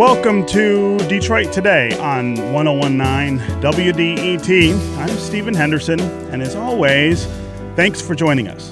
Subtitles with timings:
[0.00, 4.96] Welcome to Detroit Today on 1019 WDET.
[4.96, 6.00] I'm Stephen Henderson,
[6.32, 7.26] and as always,
[7.76, 8.70] thanks for joining us.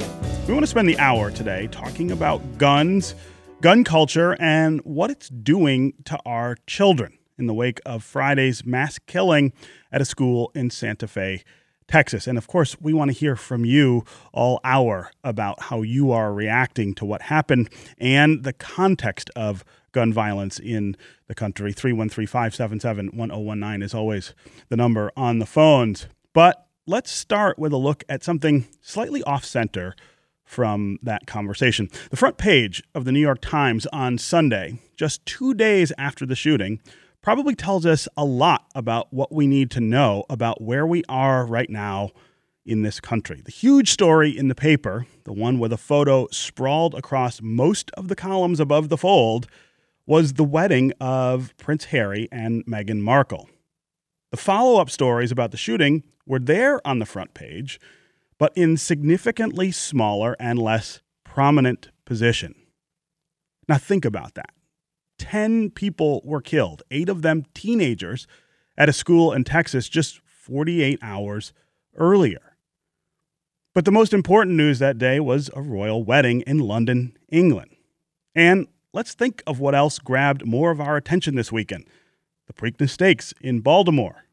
[0.49, 3.15] We want to spend the hour today talking about guns,
[3.61, 8.99] gun culture, and what it's doing to our children in the wake of Friday's mass
[8.99, 9.53] killing
[9.93, 11.45] at a school in Santa Fe,
[11.89, 12.27] Texas.
[12.27, 14.03] And of course, we want to hear from you
[14.33, 17.69] all hour about how you are reacting to what happened
[17.99, 21.73] and the context of gun violence in the country.
[21.73, 24.35] 313 577 1019 is always
[24.69, 26.07] the number on the phones.
[26.33, 29.95] But let's start with a look at something slightly off center
[30.45, 31.89] from that conversation.
[32.11, 36.35] The front page of the New York Times on Sunday, just two days after the
[36.35, 36.81] shooting,
[37.21, 41.45] probably tells us a lot about what we need to know about where we are
[41.45, 42.11] right now
[42.65, 43.43] in this country.
[43.45, 48.09] The huge story in the paper, the one with a photo sprawled across most of
[48.09, 49.47] the columns above the fold,
[50.09, 53.47] was the wedding of Prince Harry and Meghan Markle.
[54.31, 57.79] The follow up stories about the shooting were there on the front page,
[58.39, 62.55] but in significantly smaller and less prominent position.
[63.69, 64.55] Now, think about that.
[65.19, 68.27] 10 people were killed, eight of them teenagers,
[68.79, 71.53] at a school in Texas just 48 hours
[71.99, 72.57] earlier.
[73.75, 77.77] But the most important news that day was a royal wedding in London, England.
[78.35, 81.85] And let's think of what else grabbed more of our attention this weekend
[82.47, 84.25] the Preakness Stakes in Baltimore,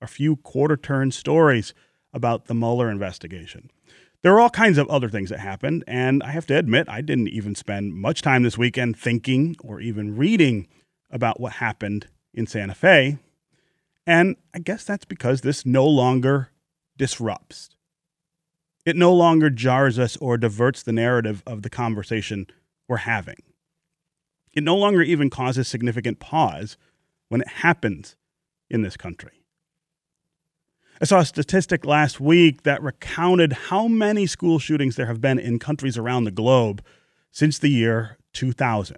[0.00, 1.74] a few quarter turn stories
[2.12, 3.68] about the Mueller investigation.
[4.22, 7.00] There are all kinds of other things that happened, and I have to admit, I
[7.00, 10.68] didn't even spend much time this weekend thinking or even reading
[11.10, 13.18] about what happened in Santa Fe.
[14.06, 16.50] And I guess that's because this no longer
[16.96, 17.70] disrupts.
[18.86, 22.46] It no longer jars us or diverts the narrative of the conversation
[22.86, 23.42] we're having.
[24.54, 26.76] It no longer even causes significant pause
[27.28, 28.16] when it happens
[28.70, 29.44] in this country.
[31.00, 35.40] I saw a statistic last week that recounted how many school shootings there have been
[35.40, 36.84] in countries around the globe
[37.32, 38.96] since the year 2000.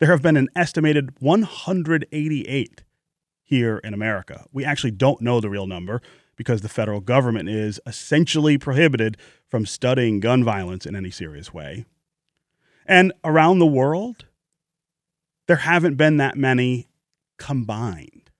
[0.00, 2.82] There have been an estimated 188
[3.42, 4.44] here in America.
[4.52, 6.02] We actually don't know the real number
[6.36, 9.16] because the federal government is essentially prohibited
[9.48, 11.84] from studying gun violence in any serious way.
[12.86, 14.26] And around the world,
[15.46, 16.88] there haven't been that many
[17.38, 18.30] combined.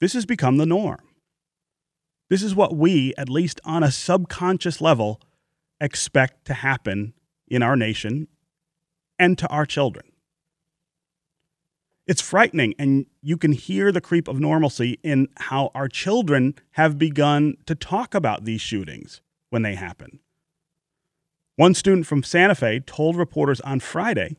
[0.00, 1.00] This has become the norm.
[2.30, 5.20] This is what we, at least on a subconscious level,
[5.80, 7.14] expect to happen
[7.48, 8.28] in our nation
[9.18, 10.04] and to our children.
[12.06, 16.98] It's frightening, and you can hear the creep of normalcy in how our children have
[16.98, 19.20] begun to talk about these shootings
[19.50, 20.20] when they happen.
[21.58, 24.36] One student from Santa Fe told reporters on Friday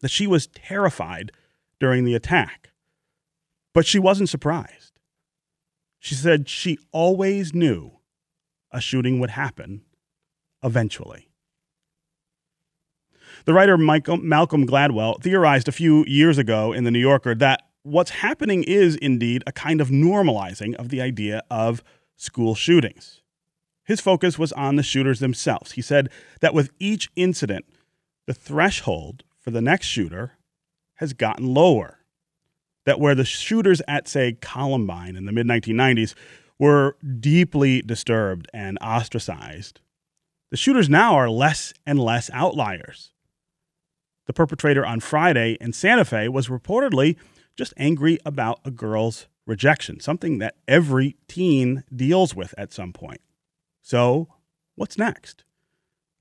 [0.00, 1.30] that she was terrified
[1.78, 2.70] during the attack,
[3.72, 4.98] but she wasn't surprised.
[6.00, 7.92] She said she always knew
[8.72, 9.82] a shooting would happen
[10.64, 11.28] eventually.
[13.44, 17.62] The writer Michael, Malcolm Gladwell theorized a few years ago in The New Yorker that
[17.84, 21.84] what's happening is indeed a kind of normalizing of the idea of
[22.16, 23.21] school shootings.
[23.84, 25.72] His focus was on the shooters themselves.
[25.72, 26.08] He said
[26.40, 27.66] that with each incident,
[28.26, 30.38] the threshold for the next shooter
[30.96, 31.98] has gotten lower.
[32.84, 36.14] That where the shooters at, say, Columbine in the mid 1990s
[36.58, 39.80] were deeply disturbed and ostracized,
[40.50, 43.12] the shooters now are less and less outliers.
[44.26, 47.16] The perpetrator on Friday in Santa Fe was reportedly
[47.56, 53.20] just angry about a girl's rejection, something that every teen deals with at some point.
[53.82, 54.28] So,
[54.76, 55.44] what's next?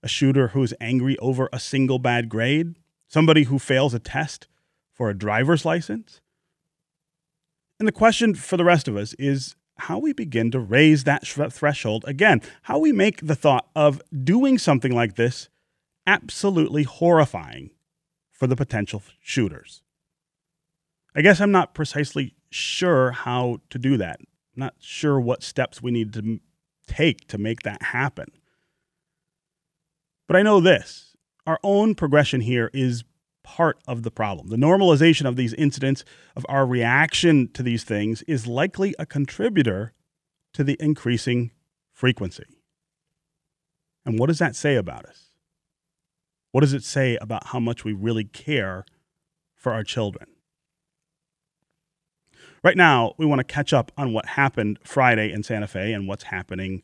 [0.03, 2.75] A shooter who's angry over a single bad grade?
[3.07, 4.47] Somebody who fails a test
[4.91, 6.21] for a driver's license?
[7.79, 11.25] And the question for the rest of us is how we begin to raise that
[11.25, 15.49] threshold again, how we make the thought of doing something like this
[16.07, 17.71] absolutely horrifying
[18.31, 19.83] for the potential shooters.
[21.15, 24.19] I guess I'm not precisely sure how to do that.
[24.19, 26.39] I'm not sure what steps we need to
[26.91, 28.27] take to make that happen.
[30.27, 31.15] But I know this
[31.47, 33.03] our own progression here is
[33.43, 34.49] part of the problem.
[34.49, 36.03] The normalization of these incidents,
[36.35, 39.93] of our reaction to these things, is likely a contributor
[40.53, 41.51] to the increasing
[41.91, 42.45] frequency.
[44.05, 45.29] And what does that say about us?
[46.51, 48.85] What does it say about how much we really care
[49.55, 50.27] for our children?
[52.63, 56.07] Right now, we want to catch up on what happened Friday in Santa Fe and
[56.07, 56.83] what's happening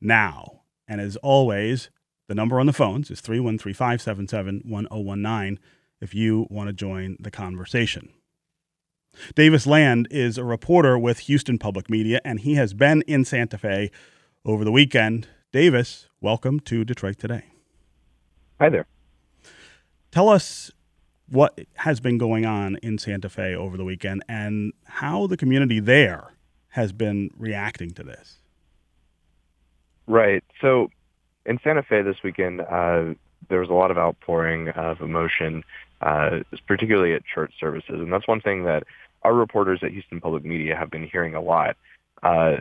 [0.00, 0.62] now.
[0.86, 1.90] And as always,
[2.28, 5.58] the number on the phones is 313 577 1019.
[6.00, 8.10] if you want to join the conversation.
[9.34, 13.58] Davis Land is a reporter with Houston Public Media, and he has been in Santa
[13.58, 13.90] Fe
[14.44, 15.26] over the weekend.
[15.52, 17.46] Davis, welcome to Detroit Today.
[18.60, 18.86] Hi there.
[20.12, 20.70] Tell us
[21.28, 25.80] what has been going on in Santa Fe over the weekend and how the community
[25.80, 26.34] there
[26.68, 28.38] has been reacting to this.
[30.06, 30.44] Right.
[30.60, 30.90] So
[31.44, 33.14] in Santa Fe this weekend, uh,
[33.48, 35.64] there was a lot of outpouring of emotion,
[36.00, 37.94] uh, particularly at church services.
[37.94, 38.84] And that's one thing that
[39.22, 41.76] our reporters at Houston Public Media have been hearing a lot,
[42.22, 42.56] uh,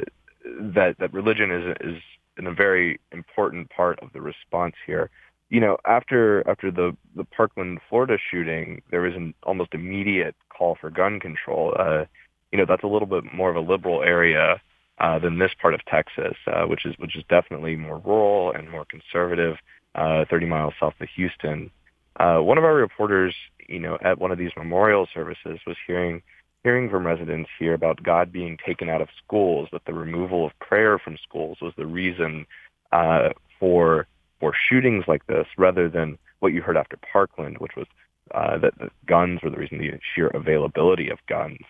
[0.59, 2.01] that, that religion is, is
[2.37, 5.09] a very important part of the response here
[5.49, 10.77] you know, after after the the Parkland, Florida shooting, there was an almost immediate call
[10.79, 11.73] for gun control.
[11.77, 12.05] Uh,
[12.51, 14.61] you know, that's a little bit more of a liberal area
[14.99, 18.69] uh, than this part of Texas, uh, which is which is definitely more rural and
[18.69, 19.57] more conservative,
[19.95, 21.69] uh, 30 miles south of Houston.
[22.17, 23.35] Uh, one of our reporters,
[23.67, 26.21] you know, at one of these memorial services, was hearing
[26.63, 30.57] hearing from residents here about God being taken out of schools, that the removal of
[30.59, 32.47] prayer from schools was the reason
[32.91, 34.07] uh, for
[34.45, 37.87] for shootings like this rather than what you heard after Parkland, which was
[38.35, 41.61] uh, that, that guns were the reason, the sheer availability of guns.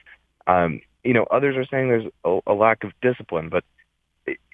[0.45, 3.63] Um, you know, others are saying there's a, a lack of discipline, but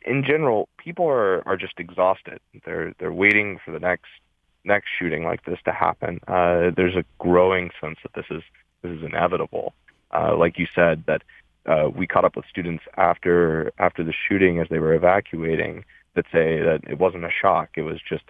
[0.06, 2.40] in general, people are, are just exhausted.
[2.64, 4.10] They're they're waiting for the next
[4.66, 6.20] next shooting like this to happen.
[6.28, 8.44] Uh, there's a growing sense that this is
[8.84, 9.74] this is inevitable.
[10.12, 11.24] Uh, like you said, that
[11.66, 15.86] uh, we caught up with students after after the shooting as they were evacuating,
[16.16, 18.24] that say that it wasn't a shock; it was just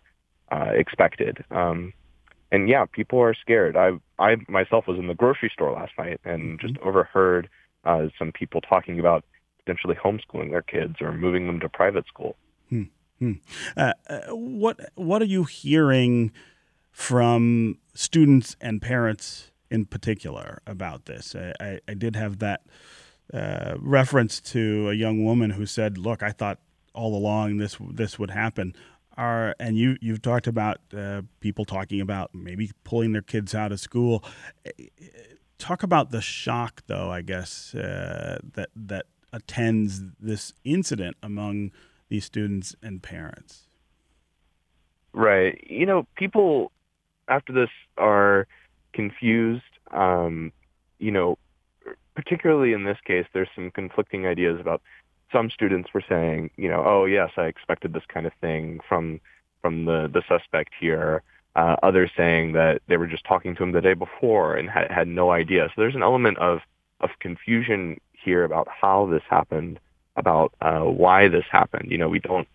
[0.51, 1.43] uh, expected.
[1.51, 1.93] Um,
[2.51, 3.75] and yeah, people are scared.
[3.77, 6.67] I I myself was in the grocery store last night and mm-hmm.
[6.67, 7.49] just overheard
[7.85, 9.23] uh, some people talking about
[9.59, 12.35] potentially homeschooling their kids or moving them to private school.
[12.69, 12.83] Hmm.
[13.19, 13.33] Hmm.
[13.77, 16.31] Uh, uh, what what are you hearing
[16.91, 21.35] from students and parents in particular about this?
[21.35, 22.61] I, I, I did have that
[23.33, 26.59] uh, reference to a young woman who said, "Look, I thought
[26.93, 28.75] all along this this would happen.
[29.17, 33.71] Are and you you've talked about uh, people talking about maybe pulling their kids out
[33.71, 34.23] of school.
[35.57, 37.11] Talk about the shock, though.
[37.11, 41.71] I guess uh, that that attends this incident among
[42.09, 43.67] these students and parents.
[45.13, 45.61] Right.
[45.69, 46.71] You know, people
[47.27, 48.47] after this are
[48.93, 49.63] confused.
[49.91, 50.51] Um,
[50.99, 51.37] you know,
[52.15, 54.81] particularly in this case, there's some conflicting ideas about
[55.31, 59.19] some students were saying, you know, oh yes, I expected this kind of thing from
[59.61, 61.23] from the the suspect here.
[61.53, 64.89] Uh, others saying that they were just talking to him the day before and had,
[64.89, 65.67] had no idea.
[65.67, 66.59] So there's an element of
[67.01, 69.79] of confusion here about how this happened,
[70.15, 71.91] about uh, why this happened.
[71.91, 72.47] You know, we don't,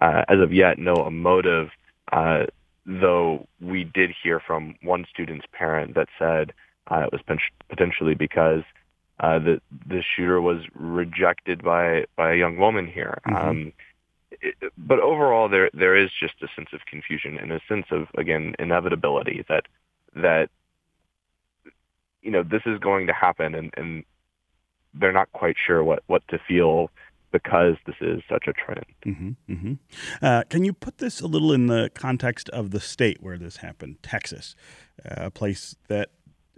[0.00, 1.70] uh, as of yet, know a motive.
[2.10, 2.46] Uh,
[2.86, 6.52] though we did hear from one student's parent that said
[6.90, 7.20] uh, it was
[7.68, 8.62] potentially because
[9.20, 13.20] uh, the the shooter was rejected by by a young woman here.
[13.26, 13.48] Mm-hmm.
[13.48, 13.72] Um,
[14.30, 18.06] it, but overall, there there is just a sense of confusion and a sense of
[18.16, 19.64] again inevitability that
[20.14, 20.50] that
[22.22, 24.04] you know this is going to happen, and, and
[24.94, 26.90] they're not quite sure what what to feel
[27.30, 28.86] because this is such a trend.
[29.04, 29.72] Mm-hmm, mm-hmm.
[30.22, 33.58] Uh, can you put this a little in the context of the state where this
[33.58, 34.54] happened, Texas,
[35.04, 36.08] uh, a place that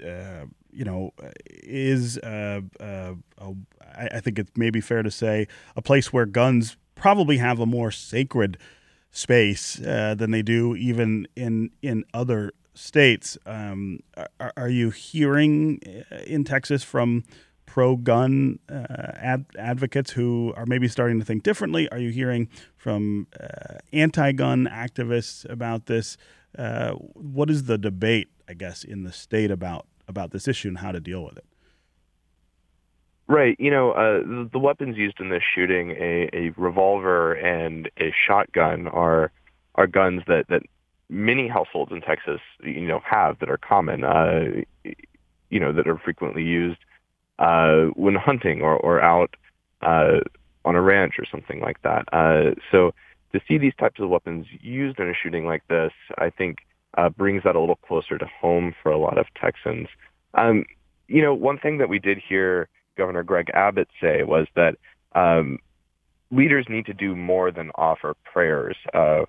[0.01, 1.13] uh, you know,
[1.47, 3.15] is uh, uh,
[3.97, 5.47] I think it's maybe fair to say
[5.77, 8.59] a place where guns probably have a more sacred
[9.11, 13.37] space uh, than they do even in in other states.
[13.47, 14.01] Um,
[14.39, 17.25] are, are, you hearing uh, in Texas from
[17.67, 21.89] pro-gun uh, ad- advocates who are maybe starting to think differently?
[21.91, 26.17] Are you hearing from uh, anti-gun activists about this?
[27.15, 30.93] what is the debate, I guess, in the state about about this issue and how
[30.93, 31.47] to deal with it.
[33.27, 33.57] Right.
[33.59, 38.89] You know, uh, the, weapons used in this shooting, a, a revolver and a shotgun,
[38.89, 39.31] are
[39.77, 40.63] are guns that, that
[41.09, 44.03] many households in Texas, you know, have that are common.
[44.03, 44.63] Uh,
[45.51, 46.79] you know, that are frequently used
[47.39, 49.35] uh, when hunting or or out
[49.83, 50.21] uh,
[50.65, 52.05] on a ranch or something like that.
[52.13, 52.93] Uh, so
[53.33, 56.59] to see these types of weapons used in a shooting like this, I think
[56.97, 59.89] uh, brings that a little closer to home for a lot of Texans.
[60.35, 60.65] Um,
[61.09, 64.77] you know, one thing that we did hear Governor Greg Abbott say was that
[65.15, 65.59] um,
[66.31, 68.77] leaders need to do more than offer prayers.
[68.95, 69.23] Uh,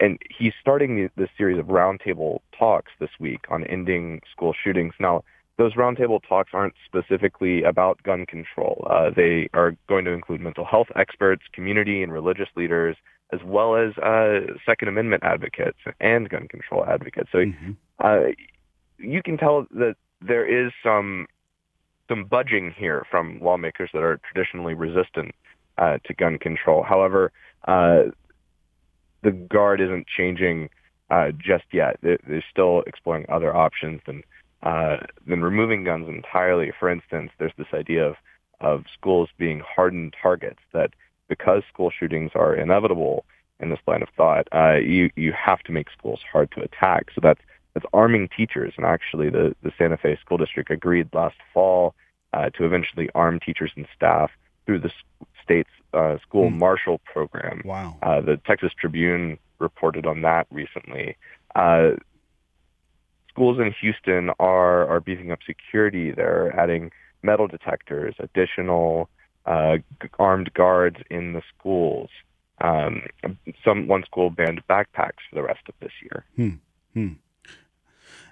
[0.00, 4.94] and he's starting this series of roundtable talks this week on ending school shootings.
[4.98, 5.22] Now,
[5.56, 8.86] those roundtable talks aren't specifically about gun control.
[8.90, 12.96] Uh, they are going to include mental health experts, community and religious leaders,
[13.32, 17.30] as well as uh, Second Amendment advocates and gun control advocates.
[17.32, 17.72] So, mm-hmm.
[17.98, 18.32] uh,
[18.98, 21.26] you can tell that there is some
[22.08, 25.34] some budging here from lawmakers that are traditionally resistant
[25.78, 26.82] uh, to gun control.
[26.82, 27.32] However,
[27.66, 28.04] uh,
[29.22, 30.68] the guard isn't changing
[31.10, 31.98] uh, just yet.
[32.02, 34.22] They're still exploring other options than
[34.62, 36.72] uh, than removing guns entirely.
[36.78, 38.16] For instance, there's this idea of
[38.60, 40.90] of schools being hardened targets that
[41.28, 43.24] because school shootings are inevitable
[43.60, 47.06] in this line of thought, uh, you you have to make schools hard to attack.
[47.14, 47.40] So that's
[47.74, 51.94] that's arming teachers, and actually, the the Santa Fe School District agreed last fall
[52.32, 54.30] uh, to eventually arm teachers and staff
[54.66, 54.90] through the
[55.42, 56.56] state's uh, school mm.
[56.56, 57.62] marshal program.
[57.64, 57.96] Wow.
[58.02, 61.16] Uh, the Texas Tribune reported on that recently.
[61.54, 61.92] Uh,
[63.28, 66.12] schools in Houston are are beefing up security.
[66.12, 66.90] They're adding
[67.22, 69.08] metal detectors, additional
[69.46, 69.76] uh,
[70.18, 72.10] armed guards in the schools.
[72.60, 73.02] Um,
[73.64, 76.24] some one school banned backpacks for the rest of this year.
[76.36, 76.50] Hmm.
[76.94, 77.14] Hmm.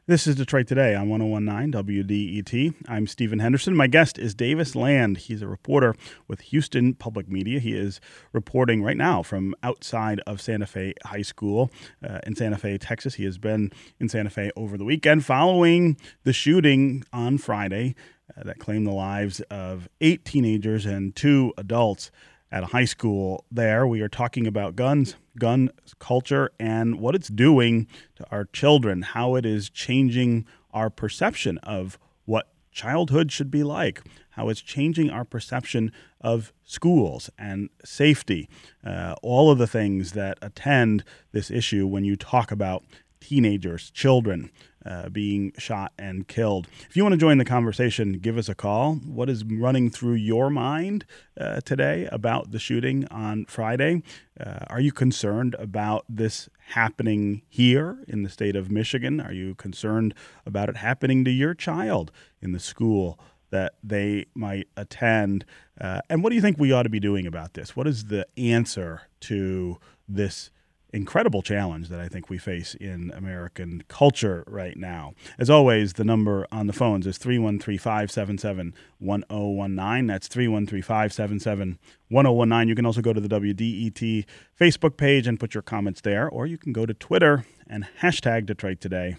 [0.07, 2.75] This is Detroit Today on 1019 WDET.
[2.89, 3.77] I'm Stephen Henderson.
[3.77, 5.17] My guest is Davis Land.
[5.17, 5.95] He's a reporter
[6.27, 7.61] with Houston Public Media.
[7.61, 8.01] He is
[8.33, 11.71] reporting right now from outside of Santa Fe High School
[12.03, 13.15] uh, in Santa Fe, Texas.
[13.15, 17.95] He has been in Santa Fe over the weekend following the shooting on Friday
[18.37, 22.11] that claimed the lives of eight teenagers and two adults
[22.51, 23.87] at a high school there.
[23.87, 27.87] We are talking about guns, gun culture, and what it's doing
[28.17, 34.03] to our children, how it is changing our perception of what childhood should be like,
[34.31, 38.49] how it's changing our perception of schools and safety,
[38.85, 42.85] uh, all of the things that attend this issue when you talk about
[43.23, 44.51] teenagers, children
[44.85, 46.67] uh, being shot and killed.
[46.89, 48.97] If you want to join the conversation, give us a call.
[48.97, 51.05] What is running through your mind
[51.41, 54.03] uh, today about the shooting on Friday?
[54.39, 59.21] Uh, are you concerned about this happening here in the state of Michigan?
[59.21, 60.15] Are you concerned
[60.45, 62.11] about it happening to your child
[62.41, 63.19] in the school?
[63.51, 65.45] That they might attend.
[65.79, 67.77] Uh, and what do you think we ought to be doing about this?
[67.77, 69.77] What is the answer to
[70.09, 70.51] this
[70.93, 75.15] incredible challenge that I think we face in American culture right now.
[75.39, 80.07] As always, the number on the phones is 313 577 1019.
[80.07, 82.69] That's 313 577 1019.
[82.69, 84.25] You can also go to the WDET
[84.61, 88.47] Facebook page and put your comments there, or you can go to Twitter and hashtag
[88.47, 89.17] Detroit Today,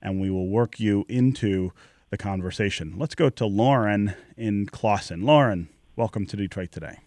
[0.00, 1.72] and we will work you into
[2.10, 2.94] the conversation.
[2.96, 5.22] Let's go to Lauren in Clawson.
[5.22, 6.98] Lauren, welcome to Detroit Today.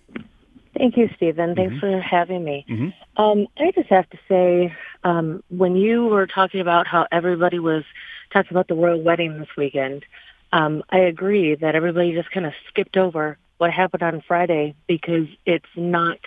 [0.79, 1.55] Thank you, Stephen.
[1.55, 1.79] Thanks mm-hmm.
[1.81, 2.65] for having me.
[2.69, 3.21] Mm-hmm.
[3.21, 7.83] Um, I just have to say, um, when you were talking about how everybody was
[8.31, 10.05] talking about the royal wedding this weekend,
[10.53, 15.27] um, I agree that everybody just kind of skipped over what happened on Friday because
[15.45, 16.17] it's not,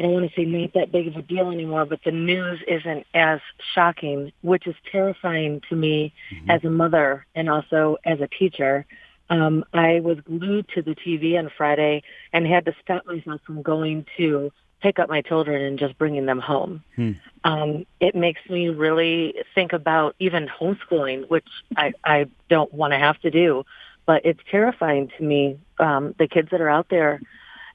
[0.00, 2.58] I don't want to say not that big of a deal anymore, but the news
[2.66, 3.38] isn't as
[3.72, 6.50] shocking, which is terrifying to me mm-hmm.
[6.50, 8.84] as a mother and also as a teacher.
[9.30, 13.62] Um, I was glued to the TV on Friday and had to stop myself from
[13.62, 16.82] going to pick up my children and just bringing them home.
[16.96, 17.12] Hmm.
[17.44, 21.46] Um, it makes me really think about even homeschooling, which
[21.76, 23.64] I, I don't want to have to do,
[24.04, 27.20] but it's terrifying to me, um, the kids that are out there.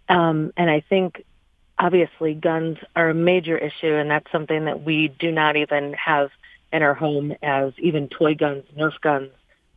[0.10, 1.24] Um, and I think
[1.80, 6.32] obviously guns are a major issue and that's something that we do not even have
[6.74, 9.32] in our home as even toy guns, Nerf guns,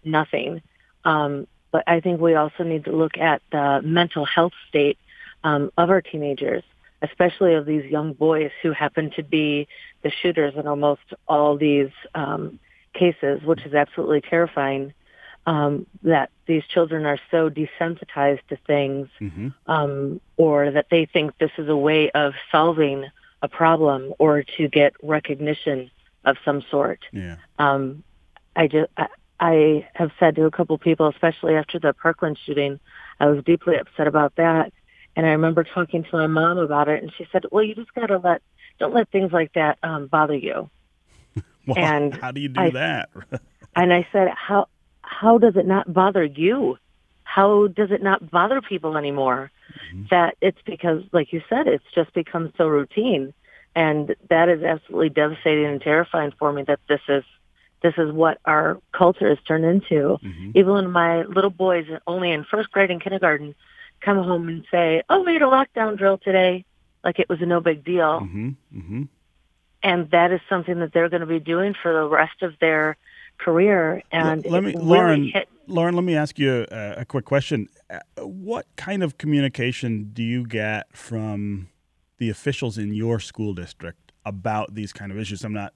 [0.04, 0.62] nothing.
[1.04, 1.46] Um,
[1.78, 4.98] but I think we also need to look at the mental health state
[5.44, 6.64] um, of our teenagers,
[7.02, 9.68] especially of these young boys who happen to be
[10.02, 12.58] the shooters in almost all these um,
[12.94, 14.92] cases, which is absolutely terrifying.
[15.46, 19.48] Um, that these children are so desensitized to things, mm-hmm.
[19.70, 23.06] um, or that they think this is a way of solving
[23.40, 25.92] a problem or to get recognition
[26.24, 26.98] of some sort.
[27.12, 27.36] Yeah.
[27.60, 28.02] Um,
[28.56, 29.06] I just I,
[29.40, 32.80] I have said to a couple people, especially after the Parkland shooting,
[33.20, 34.72] I was deeply upset about that.
[35.16, 37.92] And I remember talking to my mom about it, and she said, "Well, you just
[37.94, 38.42] got to let
[38.78, 40.70] don't let things like that um, bother you."
[41.66, 43.08] well, and how do you do I, that?
[43.76, 44.68] and I said, "How
[45.02, 46.78] how does it not bother you?
[47.24, 49.50] How does it not bother people anymore?
[49.92, 50.04] Mm-hmm.
[50.10, 53.34] That it's because, like you said, it's just become so routine."
[53.74, 57.22] And that is absolutely devastating and terrifying for me that this is
[57.82, 60.18] this is what our culture has turned into.
[60.22, 60.50] Mm-hmm.
[60.54, 63.54] Even when my little boys, only in first grade and kindergarten,
[64.00, 66.64] come home and say, "Oh, we had a lockdown drill today,"
[67.04, 68.20] like it was a no big deal.
[68.20, 68.48] Mm-hmm.
[68.76, 69.02] Mm-hmm.
[69.82, 72.96] And that is something that they're going to be doing for the rest of their
[73.38, 74.02] career.
[74.10, 77.68] And let me, really Lauren, hit- Lauren, let me ask you a, a quick question.
[77.88, 81.68] Uh, what kind of communication do you get from
[82.18, 85.44] the officials in your school district about these kind of issues?
[85.44, 85.74] I'm not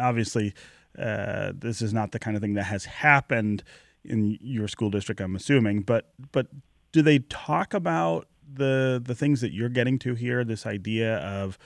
[0.00, 0.54] obviously
[0.96, 3.62] uh, this is not the kind of thing that has happened
[4.04, 5.82] in your school district, I'm assuming.
[5.82, 6.48] But but
[6.92, 10.44] do they talk about the the things that you're getting to here?
[10.44, 11.58] This idea of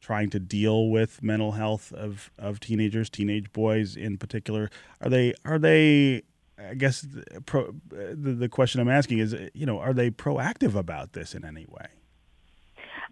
[0.00, 4.70] trying to deal with mental health of, of teenagers, teenage boys in particular.
[5.00, 6.22] Are they are they?
[6.58, 10.74] I guess the, pro, the, the question I'm asking is, you know, are they proactive
[10.74, 11.86] about this in any way?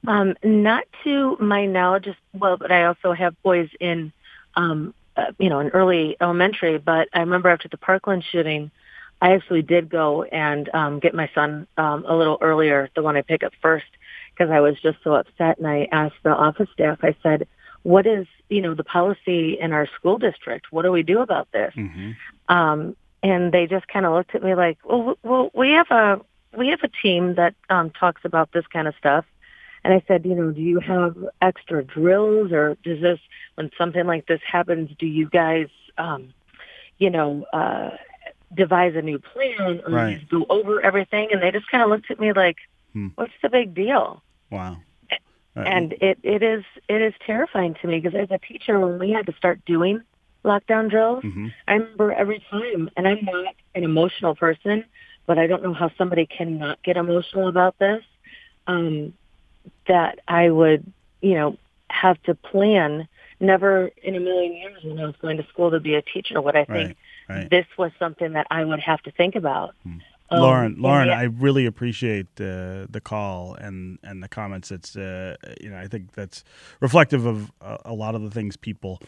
[0.07, 4.13] Um, not to my knowledge, well, but I also have boys in,
[4.55, 6.79] um, uh, you know, in early elementary.
[6.79, 8.71] But I remember after the Parkland shooting,
[9.21, 13.17] I actually did go and um, get my son um, a little earlier, the one
[13.17, 13.87] I pick up first,
[14.31, 15.59] because I was just so upset.
[15.59, 17.49] And I asked the office staff, I said,
[17.83, 20.67] what is, you know, the policy in our school district?
[20.71, 21.73] What do we do about this?
[21.77, 22.13] Mm-hmm.
[22.55, 26.21] Um, and they just kind of looked at me like, well, well, we have a,
[26.57, 29.25] we have a team that um, talks about this kind of stuff.
[29.89, 33.19] And I said, you know, do you have extra drills or does this,
[33.55, 36.35] when something like this happens, do you guys, um,
[36.99, 37.93] you know, uh,
[38.55, 40.29] devise a new plan or right.
[40.29, 41.31] go over everything?
[41.33, 42.59] And they just kind of looked at me like,
[42.93, 43.07] hmm.
[43.15, 44.23] what's the big deal?
[44.51, 44.77] Wow.
[45.57, 49.13] And it, it is it is terrifying to me because as a teacher, when we
[49.13, 50.03] had to start doing
[50.45, 51.47] lockdown drills, mm-hmm.
[51.67, 54.85] I remember every time, and I'm not an emotional person,
[55.25, 58.05] but I don't know how somebody cannot get emotional about this.
[58.67, 59.15] Um,
[59.89, 60.91] that I would,
[61.21, 61.57] you know,
[61.91, 63.09] have to plan.
[63.41, 66.41] Never in a million years when I was going to school to be a teacher
[66.41, 66.97] would I think
[67.29, 67.51] right, right.
[67.51, 69.77] this was something that I would have to think about.
[69.85, 69.99] Hmm.
[70.31, 71.19] Um, Lauren, Lauren, yeah.
[71.19, 74.71] I really appreciate uh, the call and, and the comments.
[74.71, 76.45] It's uh, you know I think that's
[76.81, 79.01] reflective of a, a, lot of the things people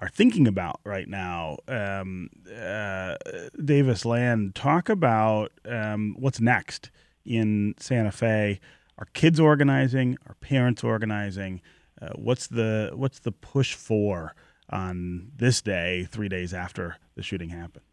[0.00, 1.58] are thinking about right now.
[1.68, 3.16] Um, uh,
[3.62, 6.90] Davis Land, talk about um, what's next
[7.24, 8.60] in Santa Fe.
[8.98, 10.18] Are kids organizing?
[10.26, 11.60] Are parents organizing?
[12.00, 14.34] Uh, what's the what's the push for
[14.70, 17.84] on this day, three days after the shooting happened?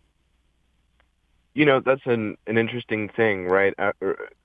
[1.53, 3.73] You know, that's an an interesting thing, right?
[3.77, 3.91] Uh,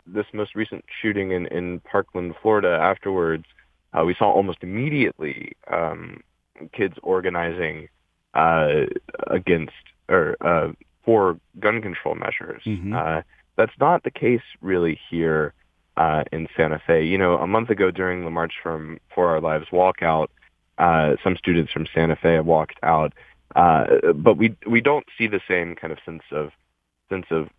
[0.06, 2.78] this most recent shooting in in Parkland, Florida.
[2.80, 3.46] Afterwards,
[3.94, 6.22] uh, we saw almost immediately um,
[6.72, 7.88] kids organizing
[8.34, 8.84] uh,
[9.28, 9.72] against
[10.10, 10.72] or uh,
[11.04, 12.62] for gun control measures.
[12.66, 12.94] Mm-hmm.
[12.94, 13.22] Uh,
[13.56, 15.54] that's not the case really here
[16.00, 17.04] uh, in Santa Fe.
[17.04, 20.28] You know, a month ago during the March from For Our Lives walkout,
[20.78, 23.12] uh, some students from Santa Fe walked out,
[23.54, 23.84] uh,
[24.14, 26.52] but we we don't see the same kind of sense of
[27.10, 27.50] sense of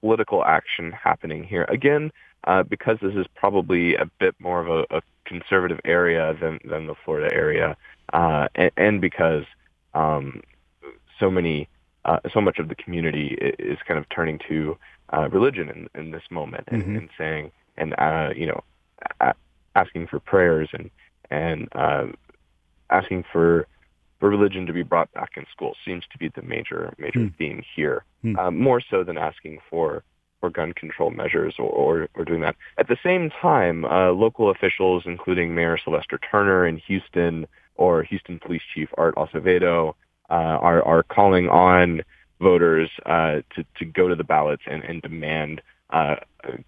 [0.00, 1.64] political action happening here.
[1.64, 2.10] Again,
[2.44, 6.86] uh, because this is probably a bit more of a, a conservative area than, than
[6.86, 7.76] the Florida area,
[8.12, 9.44] uh, and, and because
[9.94, 10.42] um,
[11.18, 11.68] so many,
[12.04, 14.76] uh, so much of the community is kind of turning to
[15.12, 16.96] uh, religion in, in this moment and, mm-hmm.
[16.96, 18.62] and saying, and uh, you know,
[19.20, 19.34] a-
[19.74, 20.90] asking for prayers and
[21.30, 22.06] and uh,
[22.90, 23.66] asking for
[24.20, 27.36] for religion to be brought back in school seems to be the major major mm.
[27.36, 28.38] theme here, mm.
[28.38, 30.02] uh, more so than asking for
[30.40, 32.54] for gun control measures or, or, or doing that.
[32.76, 38.38] At the same time, uh, local officials, including Mayor Sylvester Turner in Houston or Houston
[38.38, 39.94] Police Chief Art Acevedo,
[40.30, 42.02] uh, are are calling on
[42.40, 45.62] voters uh, to to go to the ballots and, and demand
[45.94, 46.16] uh,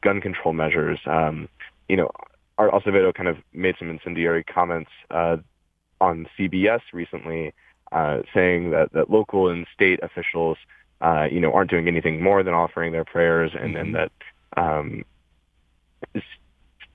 [0.03, 0.99] gun control measures.
[1.05, 1.49] Um,
[1.89, 2.11] you know,
[2.57, 5.37] Art Acevedo kind of made some incendiary comments uh,
[6.01, 7.53] on CBS recently,
[7.93, 10.57] uh, saying that, that local and state officials,
[11.01, 13.95] uh, you know, aren't doing anything more than offering their prayers, and, mm-hmm.
[13.95, 14.13] and that
[14.57, 15.05] um,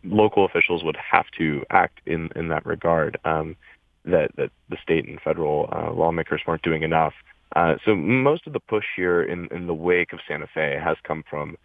[0.04, 3.20] local officials would have to act in, in that regard.
[3.26, 3.56] Um,
[4.04, 7.14] that that the state and federal uh, lawmakers weren't doing enough.
[7.56, 10.98] Uh, so most of the push here in, in the wake of Santa Fe has
[11.04, 11.58] come from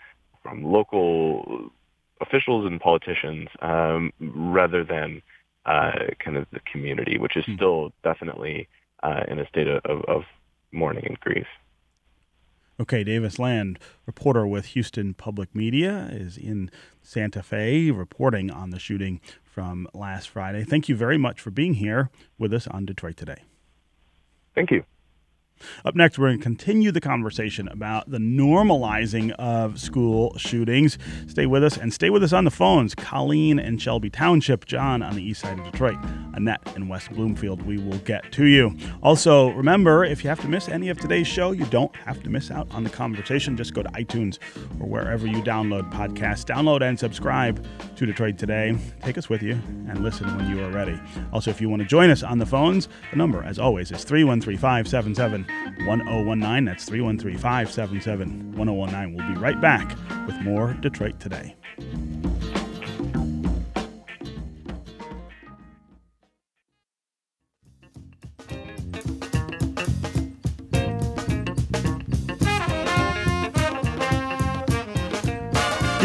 [0.47, 1.71] from local
[2.21, 5.21] officials and politicians um, rather than
[5.67, 5.93] uh,
[6.25, 7.57] kind of the community, which is hmm.
[7.57, 8.69] still definitely
[9.03, 10.23] uh, in a state of, of
[10.73, 11.47] mourning and grief.
[12.79, 16.71] Okay, Davis Land, reporter with Houston Public Media, is in
[17.03, 20.63] Santa Fe reporting on the shooting from last Friday.
[20.63, 23.43] Thank you very much for being here with us on Detroit Today.
[24.55, 24.85] Thank you.
[25.85, 30.99] Up next, we're going to continue the conversation about the normalizing of school shootings.
[31.27, 32.95] Stay with us and stay with us on the phones.
[32.95, 35.97] Colleen in Shelby Township, John on the east side of Detroit,
[36.35, 37.63] Annette in West Bloomfield.
[37.63, 38.77] We will get to you.
[39.03, 42.31] Also, remember, if you have to miss any of today's show, you don't have to
[42.31, 43.57] miss out on the conversation.
[43.57, 44.39] Just go to iTunes
[44.81, 46.45] or wherever you download podcasts.
[46.45, 47.65] Download and subscribe
[47.97, 48.77] to Detroit Today.
[49.03, 49.53] Take us with you
[49.89, 51.01] and listen when you are ready.
[51.33, 54.05] Also, if you want to join us on the phones, the number, as always, is
[54.05, 55.46] 313 577
[55.87, 56.65] 1019.
[56.65, 59.15] That's 313 577 1019.
[59.15, 61.57] We'll be right back with more Detroit Today.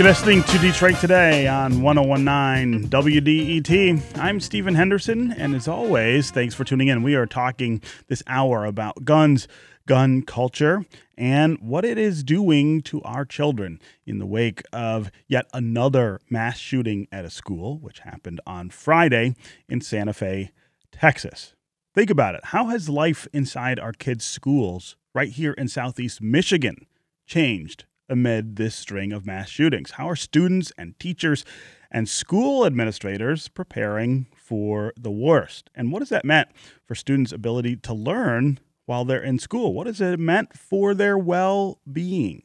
[0.02, 4.18] You're listening to Detroit Today on 1019 WDET.
[4.18, 7.04] I'm Stephen Henderson, and as always, thanks for tuning in.
[7.04, 9.48] We are talking this hour about guns,
[9.86, 10.84] gun culture,
[11.20, 16.58] and what it is doing to our children in the wake of yet another mass
[16.58, 19.36] shooting at a school, which happened on Friday
[19.70, 20.50] in Santa Fe,
[20.92, 21.54] Texas.
[21.94, 22.46] Think about it.
[22.46, 26.88] How has life inside our kids' schools right here in Southeast Michigan
[27.28, 29.91] changed amid this string of mass shootings?
[29.91, 31.45] How are students and teachers
[31.89, 35.69] and school administrators preparing for the worst?
[35.74, 36.50] And what has that meant
[36.86, 39.74] for students' ability to learn while they're in school?
[39.74, 42.43] What has it meant for their well being?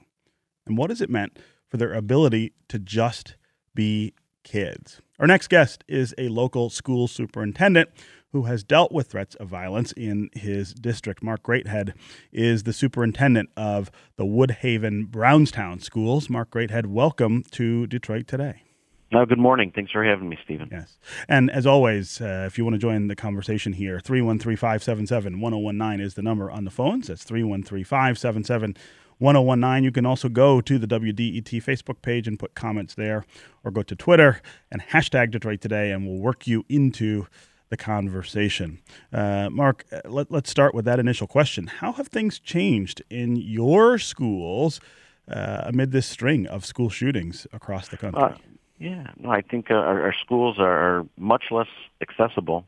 [0.66, 3.37] And what has it meant for their ability to just
[3.74, 5.00] be kids?
[5.18, 7.90] Our next guest is a local school superintendent
[8.37, 11.22] who has dealt with threats of violence in his district.
[11.22, 11.94] Mark Greathead
[12.33, 16.29] is the superintendent of the Woodhaven Brownstown schools.
[16.29, 18.62] Mark Greathead, welcome to Detroit today.
[19.11, 19.72] Uh, good morning.
[19.75, 20.68] Thanks for having me, Stephen.
[20.70, 20.99] Yes.
[21.31, 26.05] And as always, uh, if you want to join the conversation here, 313 577 1019
[26.05, 27.07] is the number on the phones.
[27.07, 28.77] That's 313 577
[29.16, 29.83] 1019.
[29.83, 33.25] You can also go to the WDET Facebook page and put comments there,
[33.64, 37.29] or go to Twitter and hashtag Detroit Today, and we'll work you into
[37.68, 38.81] the conversation.
[39.12, 41.66] Uh, Mark, uh, let, us start with that initial question.
[41.66, 44.81] How have things changed in your schools
[45.29, 48.22] uh, amid this string of school shootings across the country?
[48.22, 48.35] Uh,
[48.79, 51.68] yeah, no, I think uh, our, our, schools are, much less
[52.00, 52.66] accessible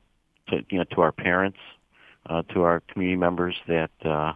[0.48, 1.58] to you know to our parents,
[2.26, 4.32] uh, to our community members that uh,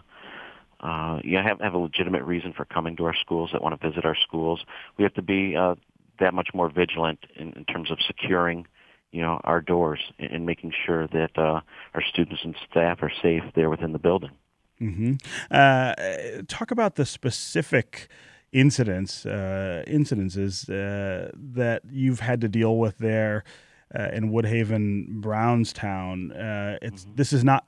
[1.24, 3.88] you know, have have a legitimate reason for coming to our schools that want to
[3.88, 4.64] visit our schools.
[4.98, 5.76] We have to be uh,
[6.20, 8.66] that much more vigilant in, in terms of securing
[9.12, 11.60] you know our doors and making sure that uh,
[11.94, 14.30] our students and staff are safe there within the building.
[14.80, 15.14] Mm-hmm.
[15.50, 18.08] Uh, talk about the specific
[18.52, 23.44] incidents, uh, incidences uh, that you've had to deal with there
[23.96, 26.32] uh, in Woodhaven, Brownstown.
[26.32, 27.14] Uh, it's mm-hmm.
[27.14, 27.66] this is not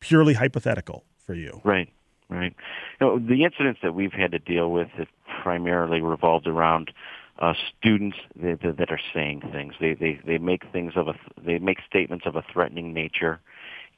[0.00, 1.88] purely hypothetical for you, right?
[2.28, 2.54] Right.
[3.00, 5.08] You know, the incidents that we've had to deal with have
[5.42, 6.90] primarily revolved around
[7.38, 9.74] uh, students that, that are saying things.
[9.80, 13.40] They they they make things of a they make statements of a threatening nature,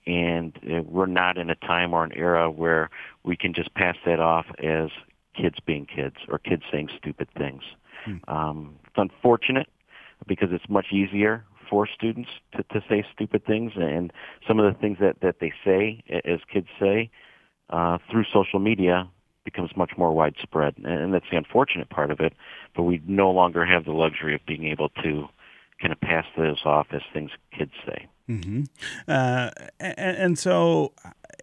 [0.06, 2.90] and uh, we're not in a time or an era where
[3.24, 4.90] we can just pass that off as
[5.34, 7.62] kids being kids or kids saying stupid things.
[8.04, 8.16] Hmm.
[8.28, 9.68] Um, it's unfortunate
[10.26, 14.12] because it's much easier for students to, to say stupid things and
[14.46, 17.10] some of the things that, that they say as kids say
[17.70, 19.08] uh, through social media
[19.46, 22.34] becomes much more widespread and that's the unfortunate part of it
[22.74, 25.26] but we no longer have the luxury of being able to
[25.80, 28.64] kind of pass those off as things kids say mm-hmm.
[29.08, 30.92] uh, and, and so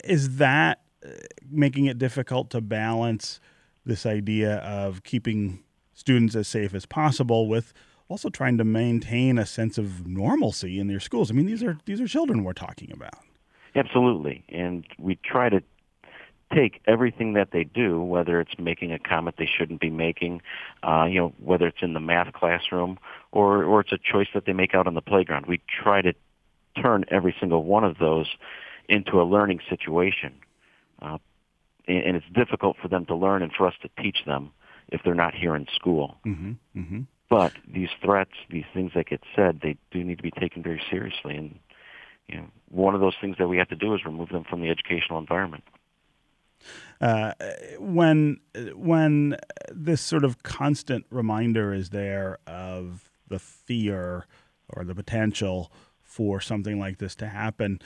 [0.03, 1.09] is that uh,
[1.49, 3.39] making it difficult to balance
[3.85, 5.63] this idea of keeping
[5.93, 7.73] students as safe as possible with
[8.07, 11.31] also trying to maintain a sense of normalcy in their schools.
[11.31, 13.23] I mean, these are these are children we're talking about.
[13.75, 15.63] Absolutely, and we try to
[16.53, 20.41] take everything that they do, whether it's making a comment they shouldn't be making,
[20.83, 22.97] uh, you know, whether it's in the math classroom
[23.31, 25.45] or or it's a choice that they make out on the playground.
[25.45, 26.13] We try to
[26.81, 28.27] turn every single one of those
[28.89, 30.33] into a learning situation.
[31.01, 31.17] Uh,
[31.87, 34.51] and it's difficult for them to learn and for us to teach them
[34.89, 36.15] if they're not here in school.
[36.25, 37.01] Mm-hmm, mm-hmm.
[37.29, 40.81] But these threats, these things that get said, they do need to be taken very
[40.89, 41.35] seriously.
[41.35, 41.59] And
[42.27, 44.61] you know, one of those things that we have to do is remove them from
[44.61, 45.63] the educational environment.
[47.01, 47.33] Uh,
[47.79, 48.39] when
[48.75, 49.37] when
[49.71, 54.25] this sort of constant reminder is there of the fear
[54.69, 55.71] or the potential
[56.01, 57.79] for something like this to happen,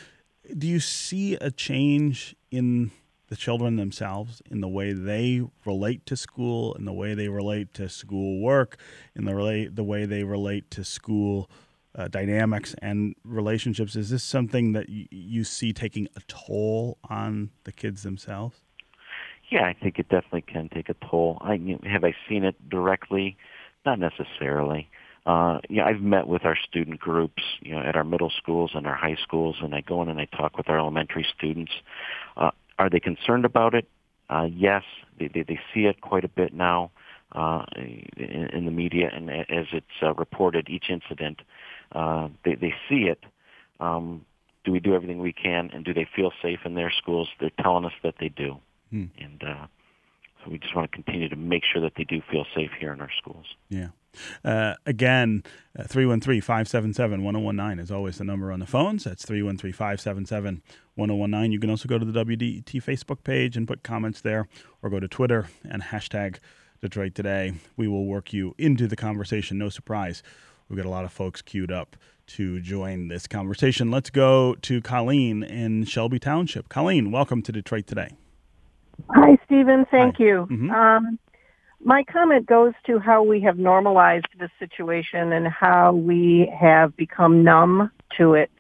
[0.58, 2.92] do you see a change in
[3.28, 7.74] the children themselves in the way they relate to school, in the way they relate
[7.74, 8.78] to school work,
[9.16, 11.50] in the relate the way they relate to school
[11.96, 13.96] uh, dynamics and relationships.
[13.96, 18.62] Is this something that y- you see taking a toll on the kids themselves?
[19.50, 21.38] Yeah, I think it definitely can take a toll.
[21.42, 23.38] I have I seen it directly,
[23.86, 24.90] not necessarily.
[25.26, 28.88] Uh, yeah, I've met with our student groups, you know, at our middle schools and
[28.88, 31.72] our high schools, and I go in and I talk with our elementary students.
[32.38, 33.88] Uh, are they concerned about it?
[34.30, 34.84] Uh, yes,
[35.20, 36.92] they, they, they see it quite a bit now
[37.34, 41.42] uh, in, in the media, and as it's uh, reported, each incident,
[41.94, 43.24] uh, they, they see it.
[43.80, 44.26] Um,
[44.64, 47.28] do we do everything we can, and do they feel safe in their schools?
[47.40, 48.58] They're telling us that they do,
[48.90, 49.06] hmm.
[49.18, 49.68] and uh,
[50.44, 52.94] so we just want to continue to make sure that they do feel safe here
[52.94, 53.46] in our schools.
[53.70, 53.88] Yeah.
[54.44, 55.44] Uh, again,
[55.78, 59.04] uh, 313 577 1019 is always the number on the phones.
[59.04, 60.62] That's 313 577
[60.96, 61.52] 1019.
[61.52, 64.48] You can also go to the WDET Facebook page and put comments there,
[64.82, 66.38] or go to Twitter and hashtag
[66.82, 67.54] Detroit Today.
[67.76, 69.58] We will work you into the conversation.
[69.58, 70.24] No surprise.
[70.70, 71.96] We've got a lot of folks queued up
[72.28, 73.90] to join this conversation.
[73.90, 76.68] Let's go to Colleen in Shelby Township.
[76.68, 78.10] Colleen, welcome to Detroit Today.
[79.10, 79.86] Hi, Stephen.
[79.90, 80.24] Thank Hi.
[80.24, 80.48] you.
[80.50, 80.72] Mm-hmm.
[80.72, 81.20] Um,
[81.80, 87.44] my comment goes to how we have normalized this situation and how we have become
[87.44, 88.52] numb to it.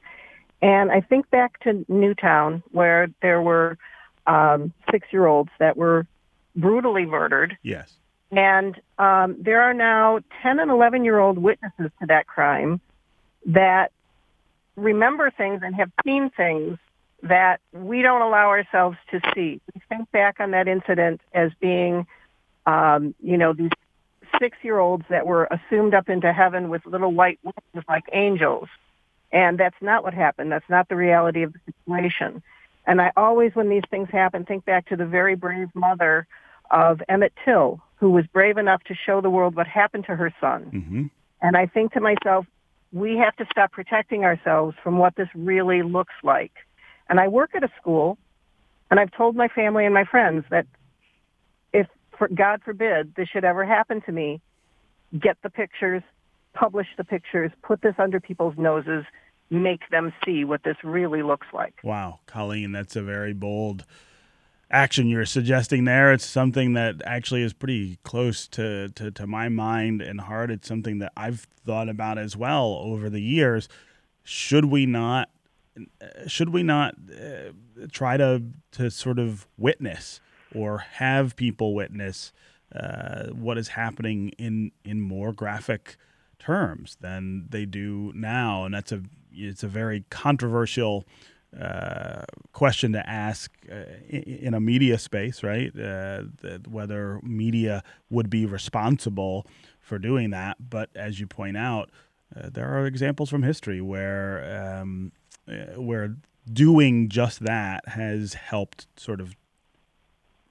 [0.61, 3.77] And I think back to Newtown, where there were
[4.25, 6.05] um, six-year-olds that were
[6.55, 7.57] brutally murdered.
[7.63, 7.93] Yes.
[8.31, 12.81] And um, there are now 10 and 11 year old witnesses to that crime
[13.45, 13.91] that
[14.75, 16.77] remember things and have seen things
[17.23, 19.59] that we don't allow ourselves to see.
[19.73, 22.05] We think back on that incident as being,
[22.65, 23.71] um, you know, these
[24.39, 28.67] six year olds that were assumed up into heaven with little white wings like angels.
[29.31, 30.51] And that's not what happened.
[30.51, 32.41] That's not the reality of the situation.
[32.85, 36.25] And I always, when these things happen, think back to the very brave mother
[36.71, 40.33] of Emmett Till, who was brave enough to show the world what happened to her
[40.39, 40.71] son.
[40.73, 41.05] Mm-hmm.
[41.41, 42.45] And I think to myself,
[42.93, 46.53] we have to stop protecting ourselves from what this really looks like.
[47.09, 48.17] And I work at a school,
[48.89, 50.65] and I've told my family and my friends that
[51.73, 54.41] if, for God forbid, this should ever happen to me,
[55.17, 56.03] get the pictures,
[56.53, 59.05] publish the pictures, put this under people's noses,
[59.49, 61.75] make them see what this really looks like.
[61.83, 63.85] Wow, Colleen, that's a very bold
[64.69, 66.11] action you're suggesting there.
[66.11, 70.51] It's something that actually is pretty close to, to, to, my mind and heart.
[70.51, 73.69] It's something that I've thought about as well over the years.
[74.23, 75.29] Should we not
[76.27, 77.51] should we not uh,
[77.91, 80.19] try to to sort of witness
[80.53, 82.31] or have people witness
[82.75, 85.97] uh, what is happening in in more graphic
[86.39, 88.65] terms than they do now?
[88.65, 91.05] And that's a it's a very controversial
[91.59, 95.71] uh, question to ask uh, in, a media space, right?
[95.79, 96.23] Uh,
[96.67, 99.47] whether media would be responsible
[99.79, 100.57] for doing that.
[100.69, 101.89] But as you point out,
[102.35, 105.13] uh, there are examples from history where um,
[105.75, 106.15] where
[106.51, 109.35] doing just that has helped sort of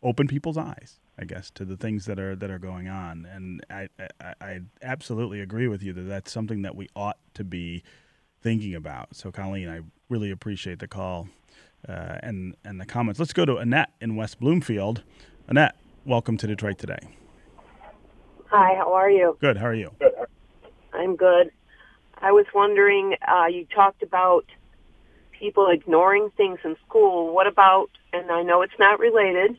[0.02, 1.00] open people's eyes.
[1.18, 3.88] I guess to the things that are that are going on, and I,
[4.20, 7.82] I, I absolutely agree with you that that's something that we ought to be
[8.42, 9.16] thinking about.
[9.16, 11.28] So, Colleen, I really appreciate the call
[11.88, 13.18] uh, and and the comments.
[13.18, 15.04] Let's go to Annette in West Bloomfield.
[15.48, 16.98] Annette, welcome to Detroit today.
[18.50, 19.38] Hi, how are you?
[19.40, 19.56] Good.
[19.56, 19.90] How are you?
[20.92, 21.50] I'm good.
[22.18, 23.16] I was wondering.
[23.26, 24.44] Uh, you talked about
[25.38, 27.34] people ignoring things in school.
[27.34, 27.90] What about?
[28.12, 29.56] And I know it's not related,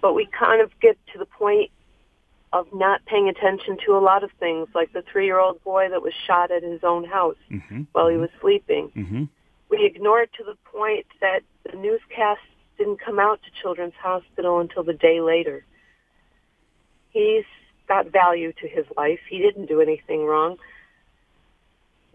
[0.00, 1.70] but we kind of get to the point
[2.52, 6.14] of not paying attention to a lot of things, like the three-year-old boy that was
[6.26, 7.82] shot at his own house mm-hmm.
[7.92, 8.90] while he was sleeping.
[8.96, 9.24] Mm-hmm.
[9.70, 11.40] We ignore it to the point that
[11.70, 12.40] the newscast
[12.78, 15.64] didn't come out to Children's Hospital until the day later.
[17.10, 17.44] He's
[17.86, 19.20] got value to his life.
[19.28, 20.56] He didn't do anything wrong.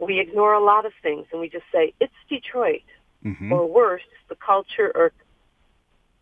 [0.05, 2.83] We ignore a lot of things and we just say, it's Detroit.
[3.25, 3.53] Mm-hmm.
[3.53, 5.13] Or worse, the culture or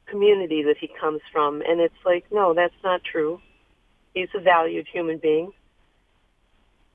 [0.05, 1.61] community that he comes from.
[1.61, 3.41] And it's like, no, that's not true
[4.13, 5.51] he's a valued human being.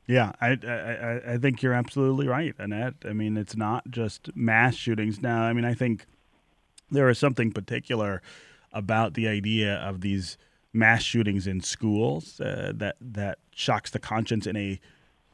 [0.06, 2.94] Yeah, I, I I think you're absolutely right, Annette.
[3.04, 5.42] I mean, it's not just mass shootings now.
[5.42, 6.06] I mean, I think
[6.90, 8.22] there is something particular
[8.72, 10.38] about the idea of these
[10.72, 14.80] mass shootings in schools uh, that that shocks the conscience in a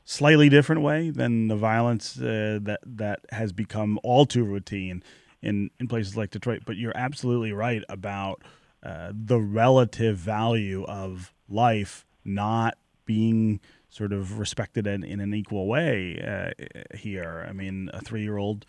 [0.05, 5.03] slightly different way than the violence uh, that that has become all too routine
[5.43, 6.62] in in places like Detroit.
[6.65, 8.43] But you're absolutely right about
[8.83, 13.61] uh, the relative value of life not being
[13.93, 17.45] sort of respected in, in an equal way uh, here.
[17.49, 18.65] I mean, a three year old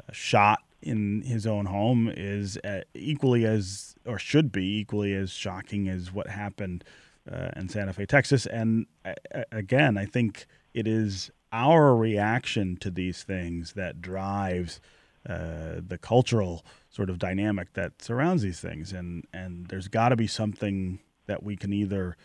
[0.00, 5.30] uh, shot in his own home is uh, equally as, or should be equally as
[5.30, 6.84] shocking as what happened
[7.30, 8.46] uh, in Santa Fe, Texas.
[8.46, 9.12] And uh,
[9.52, 14.80] again, I think it is our reaction to these things that drives
[15.28, 18.92] uh, the cultural sort of dynamic that surrounds these things.
[18.92, 22.16] And, and there's got to be something that we can either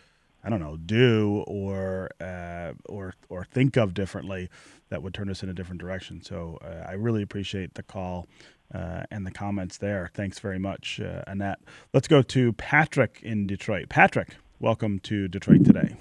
[0.44, 4.50] I don't know do or uh, or or think of differently
[4.90, 6.22] that would turn us in a different direction.
[6.22, 8.28] So uh, I really appreciate the call
[8.74, 10.10] uh, and the comments there.
[10.14, 11.60] Thanks very much, uh, Annette.
[11.94, 13.90] Let's go to Patrick in Detroit.
[13.90, 15.98] Patrick, welcome to Detroit today.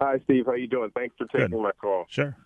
[0.00, 0.46] Hi, Steve.
[0.46, 0.90] How you doing?
[0.90, 1.62] Thanks for taking Good.
[1.62, 2.06] my call.
[2.08, 2.36] Sure.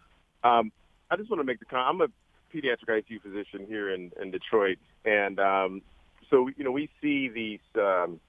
[0.44, 0.70] Um,
[1.10, 1.88] I just want to make the comment.
[1.88, 5.82] I'm a pediatric ICU physician here in, in Detroit, and um,
[6.30, 8.20] so you know we see these um,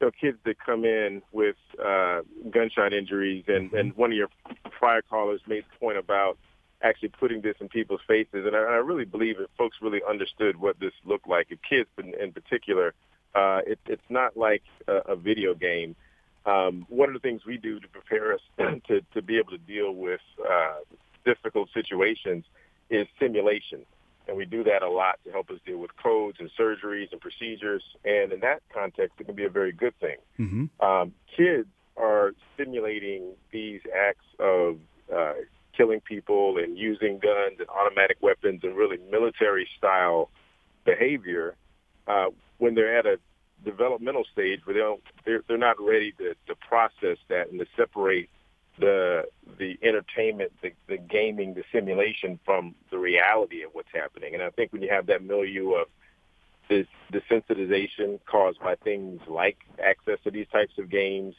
[0.00, 3.76] you know, kids that come in with uh, gunshot injuries, and, mm-hmm.
[3.76, 4.28] and one of your
[4.70, 6.38] prior callers made the point about
[6.82, 10.56] actually putting this in people's faces, and I, I really believe if folks really understood
[10.56, 12.94] what this looked like, if kids in, in particular,
[13.34, 15.94] uh, it, it's not like a, a video game.
[16.46, 18.40] Um, one of the things we do to prepare us
[18.88, 20.78] to, to be able to deal with uh,
[21.24, 22.44] difficult situations
[22.88, 23.84] is simulation.
[24.26, 27.20] And we do that a lot to help us deal with codes and surgeries and
[27.20, 27.82] procedures.
[28.04, 30.16] And in that context, it can be a very good thing.
[30.38, 30.86] Mm-hmm.
[30.86, 34.78] Um, kids are simulating these acts of
[35.14, 35.32] uh,
[35.76, 40.30] killing people and using guns and automatic weapons and really military style
[40.84, 41.56] behavior
[42.06, 42.26] uh,
[42.58, 43.18] when they're at a
[43.64, 47.66] developmental stage where they don't, they're, they're not ready to, to process that and to
[47.76, 48.30] separate
[48.78, 49.24] the
[49.58, 54.34] the entertainment, the, the gaming, the simulation from the reality of what's happening.
[54.34, 55.88] And I think when you have that milieu of
[56.68, 61.34] this desensitization caused by things like access to these types of games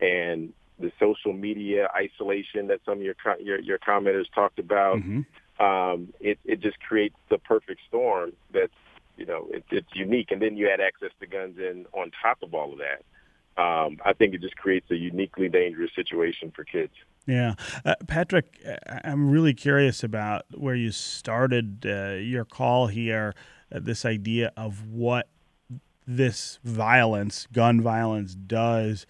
[0.00, 5.64] and the social media isolation that some of your your, your commenters talked about, mm-hmm.
[5.64, 8.72] um, it it just creates the perfect storm that's
[9.20, 10.32] you know it, it's unique.
[10.32, 13.04] And then you add access to guns in on top of all of that
[13.60, 16.92] um, I think it just creates a uniquely dangerous situation for kids.
[17.26, 17.54] Yeah.
[17.84, 18.58] Uh, Patrick,
[19.04, 23.34] I'm really curious about where you started uh, your call here,
[23.72, 25.28] uh, this idea of what
[26.06, 29.06] this violence, gun violence, does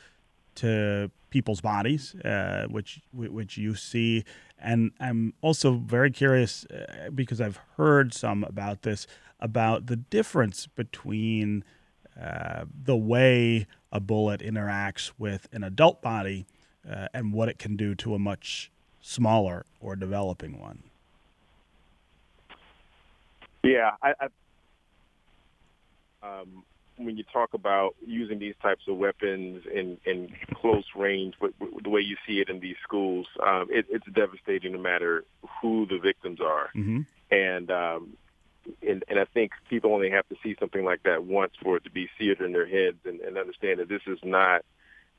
[0.56, 4.24] to people's bodies, uh, which which you see.
[4.58, 9.06] And I'm also very curious uh, because I've heard some about this,
[9.40, 11.64] about the difference between
[12.20, 16.46] uh, the way a bullet interacts with an adult body
[16.88, 20.82] uh, and what it can do to a much smaller or developing one.
[23.62, 24.28] Yeah, I, I
[26.22, 26.64] um,
[26.96, 31.88] when you talk about using these types of weapons in, in close range, but, the
[31.88, 35.24] way you see it in these schools, um, it, it's devastating no matter
[35.60, 36.70] who the victims are.
[36.76, 37.00] Mm-hmm.
[37.30, 38.16] And um,
[38.86, 41.84] and, and I think people only have to see something like that once for it
[41.84, 44.64] to be seared in their heads and, and understand that this is not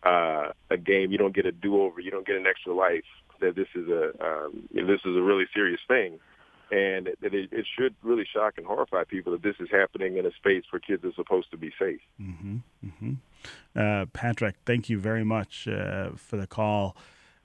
[0.03, 1.11] uh, a game.
[1.11, 1.99] You don't get a do-over.
[1.99, 3.03] You don't get an extra life.
[3.39, 6.19] That this is a um, this is a really serious thing,
[6.71, 10.27] and that it, it should really shock and horrify people that this is happening in
[10.27, 12.01] a space where kids are supposed to be safe.
[12.21, 13.13] Mm-hmm, mm-hmm.
[13.75, 16.95] Uh, Patrick, thank you very much uh, for the call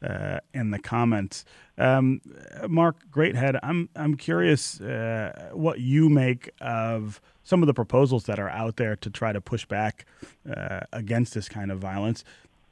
[0.07, 1.45] uh, in the comments.
[1.79, 2.21] Um,
[2.69, 8.39] Mark Greathead, I'm I'm curious uh, what you make of some of the proposals that
[8.39, 10.07] are out there to try to push back
[10.51, 12.25] uh, against this kind of violence.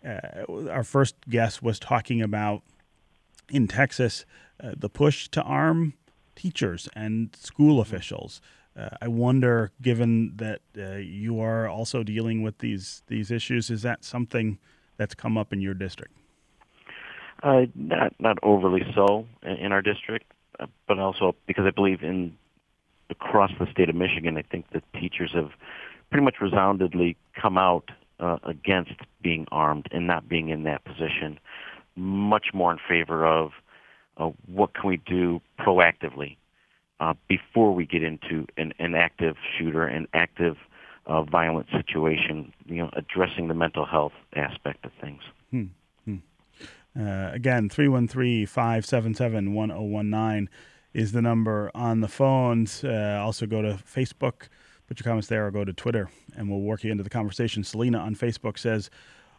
[0.04, 2.62] Uh, our first guest was talking about
[3.50, 4.24] in Texas
[4.62, 5.94] uh, the push to arm
[6.36, 8.40] teachers and school officials.
[8.76, 14.04] Uh, I wonder, given that you are also dealing with these these issues, is that
[14.04, 14.58] something
[14.96, 16.14] that's come up in your district?
[17.44, 20.24] Uh, not not overly so in our district,
[20.58, 22.34] uh, but also because I believe in
[23.10, 25.50] across the state of Michigan, I think that teachers have
[26.10, 31.38] pretty much resoundedly come out uh, against being armed and not being in that position,
[31.96, 33.50] much more in favor of
[34.16, 36.36] uh, what can we do proactively
[37.00, 40.56] uh, before we get into an, an active shooter, an active
[41.06, 45.20] uh, violent situation, you know, addressing the mental health aspect of things.
[45.50, 45.64] Hmm.
[46.98, 50.48] Uh, again, 313 577 1019
[50.92, 52.84] is the number on the phones.
[52.84, 54.48] Uh, also, go to Facebook,
[54.86, 57.64] put your comments there, or go to Twitter, and we'll work you into the conversation.
[57.64, 58.90] Selena on Facebook says,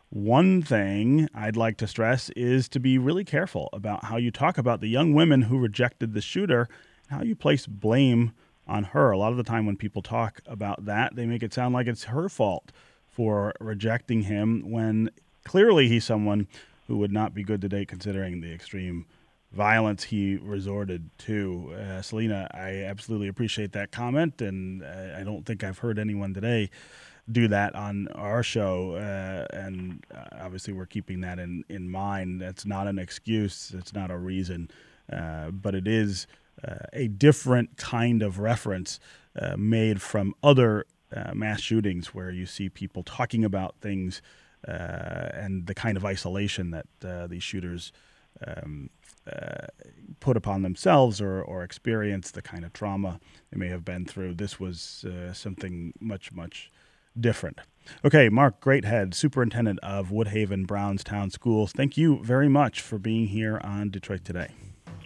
[0.10, 4.58] one thing I'd like to stress is to be really careful about how you talk
[4.58, 6.70] about the young women who rejected the shooter
[7.10, 8.34] and how you place blame
[8.68, 9.12] on her.
[9.12, 11.88] A lot of the time, when people talk about that, they make it sound like
[11.88, 12.72] it's her fault
[13.08, 15.10] for rejecting him when
[15.44, 16.48] clearly he's someone
[16.88, 19.06] who would not be good to date considering the extreme
[19.52, 21.74] violence he resorted to.
[21.74, 26.69] Uh, Selena, I absolutely appreciate that comment, and I don't think I've heard anyone today
[27.32, 28.95] do that on our show.
[28.95, 32.41] Uh, and uh, obviously, we're keeping that in, in mind.
[32.41, 34.70] That's not an excuse, it's not a reason,
[35.12, 36.28] uh, but it is
[36.68, 38.99] uh, a different kind of reference
[39.39, 40.86] uh, made from other
[41.34, 44.22] mass shootings where you see people talking about things
[44.68, 47.91] and the kind of isolation that uh, these shooters
[48.45, 48.89] um,
[49.32, 49.68] uh,
[50.20, 53.20] put upon themselves or, or experience, the kind of trauma
[53.51, 54.36] they may have been through.
[54.36, 56.72] This was uh, something much, much
[57.20, 57.59] different.
[58.03, 63.59] Okay, Mark Greathead, Superintendent of Woodhaven Brownstown Schools, thank you very much for being here
[63.63, 64.49] on Detroit Today.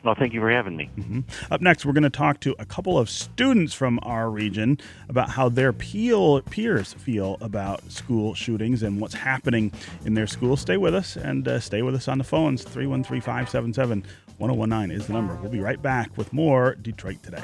[0.03, 0.89] Well, thank you for having me.
[0.97, 1.53] Mm-hmm.
[1.53, 4.79] Up next, we're going to talk to a couple of students from our region
[5.09, 9.71] about how their peel, peers feel about school shootings and what's happening
[10.05, 10.55] in their school.
[10.55, 12.63] Stay with us and uh, stay with us on the phones.
[12.63, 14.05] 313 577
[14.37, 15.35] 1019 is the number.
[15.35, 17.43] We'll be right back with more Detroit Today.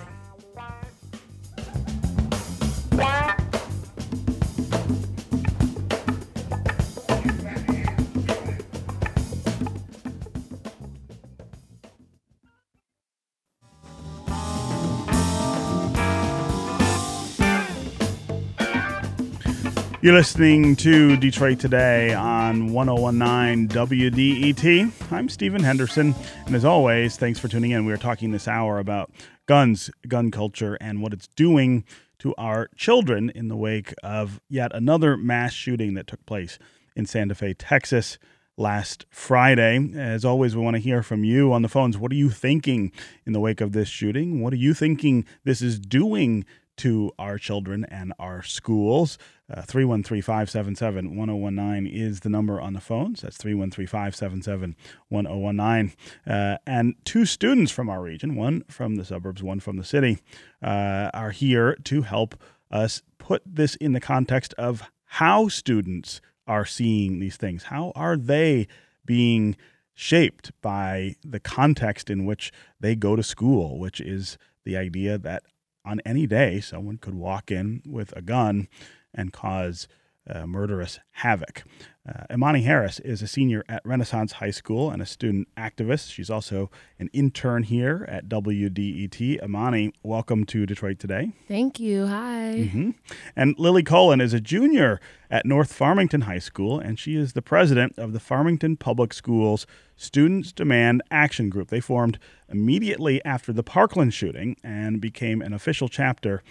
[20.06, 25.12] You're listening to Detroit Today on 1019 WDET.
[25.12, 26.14] I'm Stephen Henderson,
[26.46, 27.86] and as always, thanks for tuning in.
[27.86, 29.10] We are talking this hour about
[29.48, 31.86] guns, gun culture, and what it's doing
[32.20, 36.60] to our children in the wake of yet another mass shooting that took place
[36.96, 38.20] in Santa Fe, Texas
[38.58, 39.92] last Friday.
[39.96, 41.98] As always, we want to hear from you on the phones.
[41.98, 42.92] What are you thinking
[43.26, 44.40] in the wake of this shooting?
[44.40, 46.46] What are you thinking this is doing
[46.78, 49.18] to our children and our schools?
[49.52, 53.22] Uh, 313 577 1019 is the number on the phones.
[53.22, 54.76] That's 313 577
[55.10, 55.96] 1019.
[56.26, 60.20] Uh, and two students from our region, one from the suburbs, one from the city,
[60.64, 62.36] uh, are here to help
[62.72, 67.64] us put this in the context of how students are seeing these things.
[67.64, 68.68] How are they
[69.06, 69.56] being
[69.94, 75.44] shaped by the context in which they go to school, which is the idea that
[75.86, 78.68] on any day someone could walk in with a gun
[79.14, 79.88] and cause
[80.30, 81.64] uh, murderous havoc.
[82.08, 86.12] Uh, Imani Harris is a senior at Renaissance High School and a student activist.
[86.12, 86.70] She's also
[87.00, 89.44] an intern here at WDET.
[89.44, 91.32] Imani, welcome to Detroit Today.
[91.48, 92.06] Thank you.
[92.06, 92.54] Hi.
[92.58, 92.92] Mm-hmm.
[93.36, 95.00] And Lily Cullen is a junior
[95.32, 99.66] at North Farmington High School, and she is the president of the Farmington Public Schools
[99.98, 101.70] Students Demand Action Group.
[101.70, 102.20] They formed
[102.50, 106.44] immediately after the Parkland shooting and became an official chapter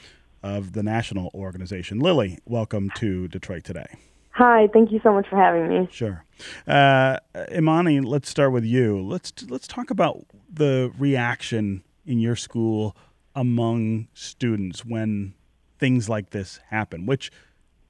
[0.45, 1.99] of the national organization.
[1.99, 3.87] Lily, welcome to Detroit Today.
[4.33, 5.89] Hi, thank you so much for having me.
[5.91, 6.25] Sure,
[6.69, 7.19] uh,
[7.51, 8.01] Imani.
[8.01, 9.01] Let's start with you.
[9.01, 12.95] Let's let's talk about the reaction in your school
[13.35, 15.35] among students when
[15.79, 17.33] things like this happen, which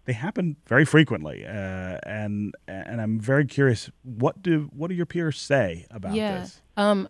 [0.05, 3.91] they happen very frequently, uh, and and I'm very curious.
[4.03, 6.41] What do what do your peers say about yeah.
[6.41, 6.61] this?
[6.77, 7.09] Um,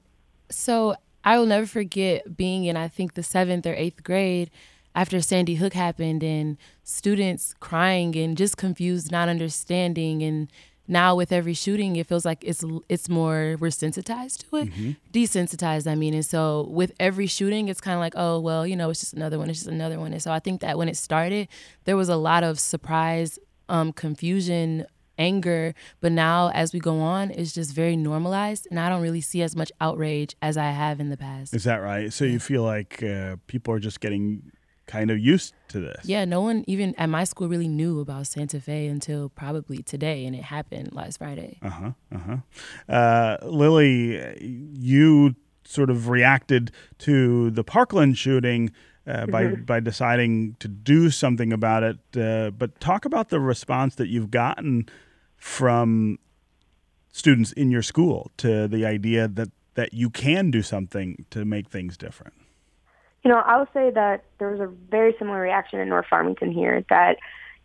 [0.48, 4.50] so I will never forget being in I think the seventh or eighth grade
[4.94, 10.22] after Sandy Hook happened and students crying and just confused, not understanding.
[10.22, 10.50] And
[10.86, 14.90] now with every shooting it feels like it's it's more we're sensitized to it mm-hmm.
[15.12, 16.14] desensitized i mean.
[16.14, 19.14] And so with every shooting it's kind of like oh well you know it's just
[19.14, 20.12] another one it's just another one.
[20.12, 21.48] And so i think that when it started
[21.84, 23.38] there was a lot of surprise
[23.68, 24.86] um, confusion
[25.16, 25.74] anger.
[26.00, 29.40] But now as we go on it's just very normalized and i don't really see
[29.42, 31.54] as much outrage as i have in the past.
[31.54, 32.12] Is that right?
[32.12, 34.52] So you feel like uh, people are just getting
[34.86, 36.04] kind of used to this.
[36.04, 40.26] Yeah, no one even at my school really knew about Santa Fe until probably today,
[40.26, 41.58] and it happened last Friday.
[41.62, 42.92] Uh-huh, uh-huh.
[42.92, 48.70] Uh, Lily, you sort of reacted to the Parkland shooting
[49.06, 49.64] uh, by mm-hmm.
[49.64, 51.98] by deciding to do something about it.
[52.16, 54.88] Uh, but talk about the response that you've gotten
[55.36, 56.18] from
[57.12, 61.68] students in your school to the idea that that you can do something to make
[61.68, 62.34] things different.
[63.24, 66.52] You know, I will say that there was a very similar reaction in North Farmington
[66.52, 67.16] here that,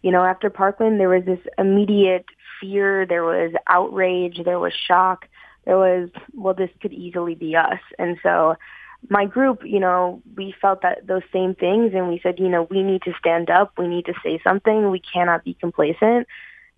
[0.01, 2.25] you know, after Parkland, there was this immediate
[2.61, 5.27] fear, there was outrage, there was shock,
[5.65, 7.79] there was, well, this could easily be us.
[7.97, 8.55] And so
[9.09, 12.67] my group, you know, we felt that those same things and we said, you know,
[12.69, 16.27] we need to stand up, we need to say something, we cannot be complacent.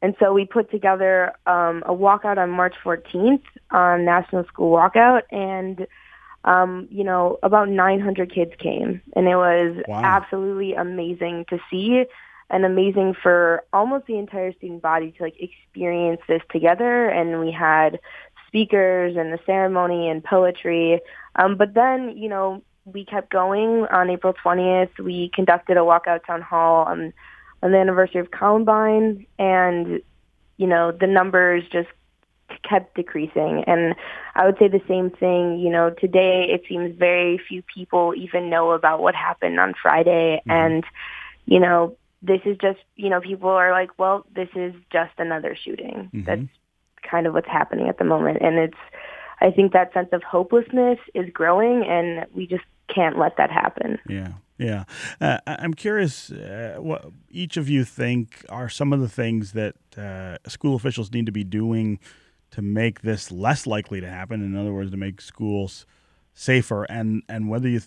[0.02, 5.22] And so we put together um, a walkout on March 14th on National School Walkout
[5.32, 5.86] and
[6.44, 10.02] um, you know, about 900 kids came, and it was wow.
[10.04, 12.06] absolutely amazing to see,
[12.50, 17.08] and amazing for almost the entire student body to like experience this together.
[17.08, 18.00] And we had
[18.48, 21.00] speakers and the ceremony and poetry.
[21.36, 23.86] Um, but then, you know, we kept going.
[23.86, 27.14] On April 20th, we conducted a walkout town hall on
[27.64, 30.02] on the anniversary of Columbine, and
[30.58, 31.90] you know, the numbers just
[32.68, 33.64] kept decreasing.
[33.68, 33.96] And
[34.36, 38.50] I would say the same thing, you know, today it seems very few people even
[38.50, 40.42] know about what happened on Friday.
[40.48, 40.52] Mm-hmm.
[40.52, 40.84] And,
[41.46, 45.56] you know, this is just, you know, people are like, well, this is just another
[45.56, 46.10] shooting.
[46.14, 46.24] Mm-hmm.
[46.24, 46.50] That's
[47.10, 48.40] kind of what's happening at the moment.
[48.42, 48.78] And it's,
[49.42, 53.98] I think that sense of hopelessness is growing and we just can't let that happen.
[54.08, 54.34] Yeah.
[54.58, 54.84] Yeah.
[55.20, 59.76] Uh, I'm curious uh, what each of you think are some of the things that
[59.98, 62.00] uh, school officials need to be doing
[62.52, 64.44] to make this less likely to happen.
[64.44, 65.86] In other words, to make schools
[66.34, 67.82] safer, and and whether you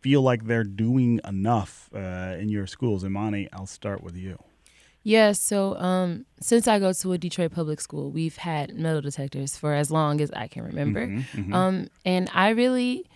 [0.00, 3.04] feel like they're doing enough uh, in your schools.
[3.04, 4.38] Imani, I'll start with you.
[5.02, 9.56] Yeah, so um, since I go to a Detroit public school, we've had metal detectors
[9.56, 11.06] for as long as I can remember.
[11.06, 11.54] Mm-hmm, mm-hmm.
[11.54, 13.06] Um, and I really,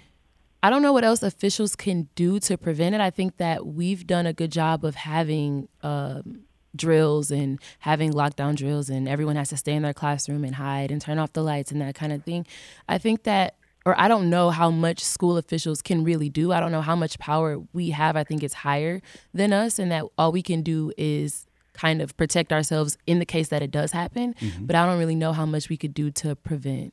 [0.62, 3.00] I don't know what else officials can do to prevent it.
[3.00, 6.44] I think that we've done a good job of having um,
[6.74, 10.90] drills and having lockdown drills and everyone has to stay in their classroom and hide
[10.90, 12.46] and turn off the lights and that kind of thing.
[12.88, 13.56] I think that
[13.86, 16.52] or I don't know how much school officials can really do.
[16.52, 18.14] I don't know how much power we have.
[18.14, 19.00] I think it's higher
[19.32, 23.24] than us and that all we can do is kind of protect ourselves in the
[23.24, 24.34] case that it does happen.
[24.34, 24.66] Mm-hmm.
[24.66, 26.92] But I don't really know how much we could do to prevent.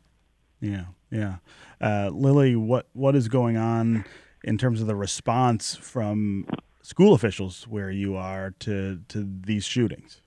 [0.62, 1.38] Yeah, yeah.
[1.80, 4.06] Uh, Lily, what what is going on
[4.44, 6.48] in terms of the response from
[6.88, 10.22] school officials where you are to to these shootings?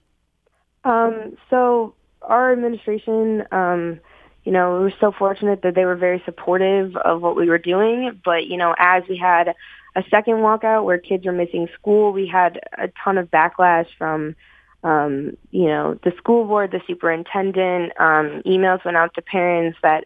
[0.85, 4.01] Um, so our administration, um,
[4.45, 7.59] you know, we were so fortunate that they were very supportive of what we were
[7.59, 8.21] doing.
[8.23, 9.55] But you know, as we had
[9.97, 14.37] a second walkout where kids were missing school, we had a ton of backlash from
[14.83, 20.05] um, you know, the school board, the superintendent, um, emails went out to parents that,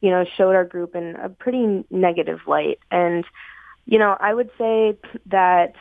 [0.00, 2.80] you know, showed our group in a pretty negative light.
[2.90, 3.24] And,
[3.86, 5.74] you know, I would say that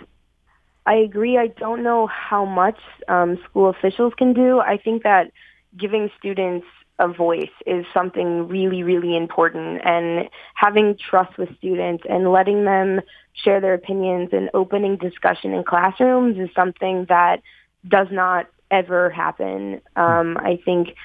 [0.85, 1.37] I agree.
[1.37, 2.77] I don't know how much
[3.07, 4.59] um, school officials can do.
[4.59, 5.31] I think that
[5.77, 6.65] giving students
[6.99, 13.01] a voice is something really, really important and having trust with students and letting them
[13.33, 17.41] share their opinions and opening discussion in classrooms is something that
[17.87, 19.81] does not ever happen.
[19.95, 20.95] Um, I think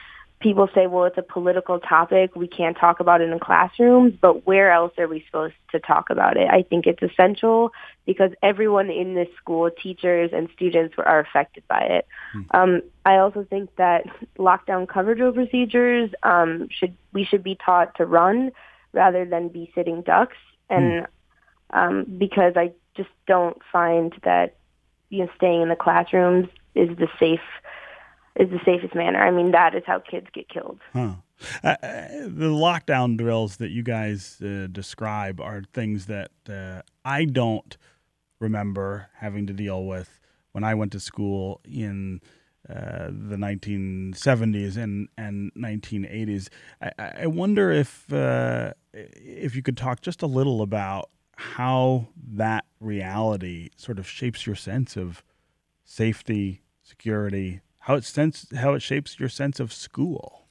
[0.40, 2.34] people say, well, it's a political topic.
[2.34, 6.08] We can't talk about it in classrooms, but where else are we supposed to talk
[6.08, 6.48] about it?
[6.50, 7.72] I think it's essential
[8.06, 12.08] because everyone in this school, teachers and students, are affected by it.
[12.32, 12.42] Hmm.
[12.52, 14.06] Um, I also think that
[14.38, 18.50] lockdown cover drill procedures um, should we should be taught to run
[18.92, 20.38] rather than be sitting ducks,
[20.70, 21.06] and
[21.70, 21.78] hmm.
[21.78, 24.56] um, because I just don't find that
[25.10, 27.40] you know staying in the classrooms is the safe
[28.36, 29.20] is the safest manner.
[29.20, 30.78] I mean, that is how kids get killed.
[30.92, 31.14] Huh.
[31.64, 37.24] Uh, uh, the lockdown drills that you guys uh, describe are things that uh, I
[37.24, 37.76] don't
[38.38, 40.20] remember having to deal with
[40.52, 42.20] when I went to school in
[42.68, 46.48] uh, the 1970s and, and 1980s.
[46.82, 52.66] I, I wonder if uh, if you could talk just a little about how that
[52.80, 55.24] reality sort of shapes your sense of
[55.84, 60.46] safety, security, how it sense how it shapes your sense of school.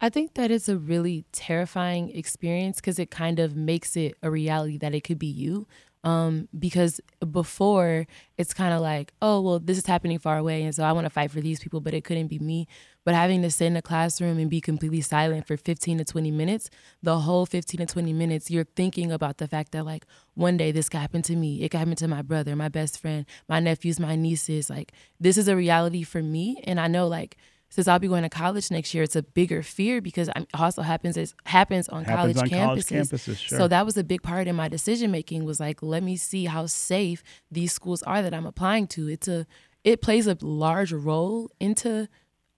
[0.00, 4.30] I think that is a really terrifying experience because it kind of makes it a
[4.30, 5.66] reality that it could be you.
[6.02, 8.06] Um, because before
[8.36, 10.62] it's kind of like, oh, well, this is happening far away.
[10.62, 12.68] And so I want to fight for these people, but it couldn't be me.
[13.04, 16.30] But having to sit in a classroom and be completely silent for 15 to 20
[16.30, 16.70] minutes,
[17.02, 20.72] the whole 15 to 20 minutes, you're thinking about the fact that, like, one day
[20.72, 21.62] this could happen to me.
[21.62, 24.70] It could happen to my brother, my best friend, my nephews, my nieces.
[24.70, 26.62] Like, this is a reality for me.
[26.64, 27.36] And I know, like,
[27.74, 30.82] since I'll be going to college next year, it's a bigger fear because it also
[30.82, 32.88] happens it happens on happens college on campuses.
[32.88, 33.58] College campuses sure.
[33.58, 36.44] So that was a big part in my decision making was like, let me see
[36.44, 39.08] how safe these schools are that I'm applying to.
[39.08, 39.44] It's a
[39.82, 42.08] it plays a large role into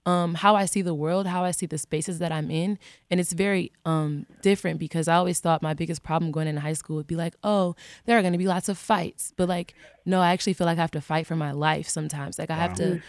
[0.07, 2.79] um, how I see the world, how I see the spaces that I'm in,
[3.11, 6.73] and it's very um, different because I always thought my biggest problem going into high
[6.73, 9.75] school would be like, oh, there are going to be lots of fights, but like,
[10.05, 12.39] no, I actually feel like I have to fight for my life sometimes.
[12.39, 12.61] Like I wow.
[12.61, 13.01] have to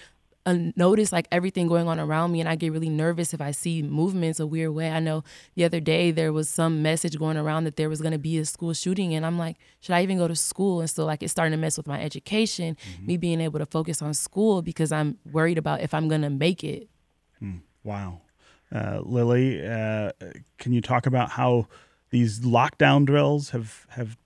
[0.47, 3.83] notice like everything going on around me and I get really nervous if I see
[3.83, 4.91] movements a weird way.
[4.91, 5.25] I know
[5.55, 8.39] the other day there was some message going around that there was going to be
[8.39, 10.81] a school shooting and I'm like, should I even go to school?
[10.81, 13.07] And so like it's starting to mess with my education, mm-hmm.
[13.07, 16.31] me being able to focus on school because I'm worried about if I'm going to
[16.31, 16.89] make it.
[17.39, 17.59] Hmm.
[17.85, 18.23] Wow.
[18.75, 20.13] Uh, Lily, uh,
[20.59, 21.69] can you talk about how
[22.11, 24.17] these lockdown drills have, have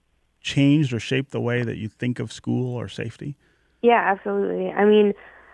[0.40, 3.36] changed or shaped the way that you think of school or safety?
[3.82, 4.70] Yeah, absolutely.
[4.70, 5.12] I mean,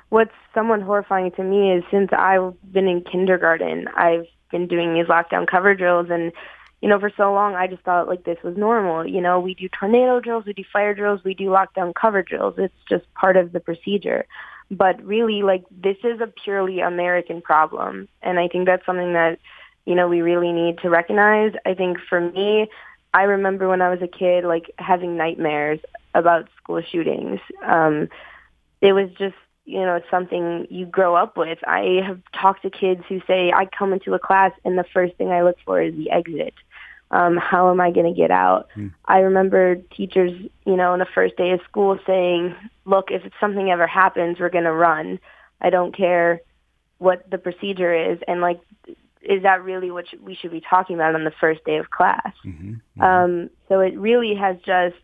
[0.09, 5.07] what's somewhat horrifying to me is since I've been in kindergarten, I've been doing these
[5.07, 6.33] lockdown cover drills and
[6.81, 9.07] you know, for so long I just thought like this was normal.
[9.07, 12.55] You know, we do tornado drills, we do fire drills, we do lockdown cover drills.
[12.57, 14.27] It's just part of the procedure.
[14.71, 18.09] But really like this is a purely American problem.
[18.23, 19.41] And I think that's something that,
[19.87, 21.53] you know, we really need to recognize.
[21.67, 22.69] I think for me,
[23.13, 25.81] I remember when I was a kid like having nightmares
[26.15, 27.41] about school shootings.
[27.67, 28.09] Um
[28.81, 29.35] it was just
[29.69, 31.59] you know, it's something you grow up with.
[31.67, 35.15] I have talked to kids who say, I come into a class and the first
[35.17, 36.55] thing I look for is the exit.
[37.11, 38.69] Um, how am I going to get out?
[38.77, 38.95] Mm.
[39.05, 40.33] I remember teachers,
[40.65, 42.55] you know, on the first day of school saying,
[42.87, 45.21] look, if something ever happens, we're going to run.
[45.61, 46.41] I don't care
[46.97, 48.19] what the procedure is.
[48.27, 48.61] And like,
[49.21, 52.33] is that really what we should be talking about on the first day of class?
[52.43, 52.73] Mm-hmm.
[52.73, 53.03] Mm-hmm.
[53.03, 54.97] Um, so it really has just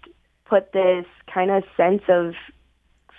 [0.47, 2.33] put this kind of sense of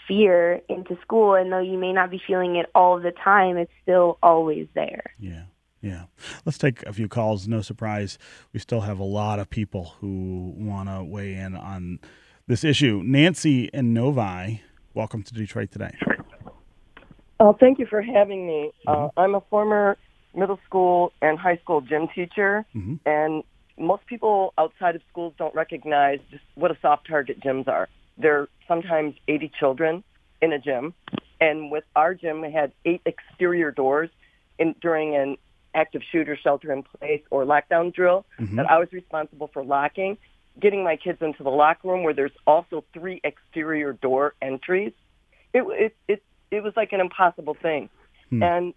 [0.08, 3.72] fear into school and though you may not be feeling it all the time it's
[3.84, 5.14] still always there.
[5.20, 5.44] Yeah
[5.82, 6.06] yeah.
[6.46, 7.48] Let's take a few calls.
[7.48, 8.18] No surprise
[8.54, 12.00] we still have a lot of people who want to weigh in on
[12.48, 13.04] this issue.
[13.06, 14.62] Nancy and novi
[14.94, 15.96] welcome to detroit today.
[17.40, 18.72] Uh, thank you for having me.
[18.88, 19.20] Mm-hmm.
[19.20, 19.98] uh, i'm a former
[20.34, 22.96] middle school and high school gym teacher mm-hmm.
[23.06, 23.44] and
[23.78, 28.42] most people outside of schools don't recognize just what a soft target gyms are there
[28.42, 30.04] are sometimes 80 children
[30.42, 30.94] in a gym,
[31.40, 34.10] and with our gym, we had eight exterior doors
[34.58, 35.38] in, during an
[35.74, 38.56] active shooter shelter in place or lockdown drill mm-hmm.
[38.56, 40.18] that I was responsible for locking,
[40.60, 44.94] getting my kids into the locker room where there's also three exterior door entries.
[45.54, 47.90] It it it, it was like an impossible thing.
[48.30, 48.44] Hmm.
[48.44, 48.74] And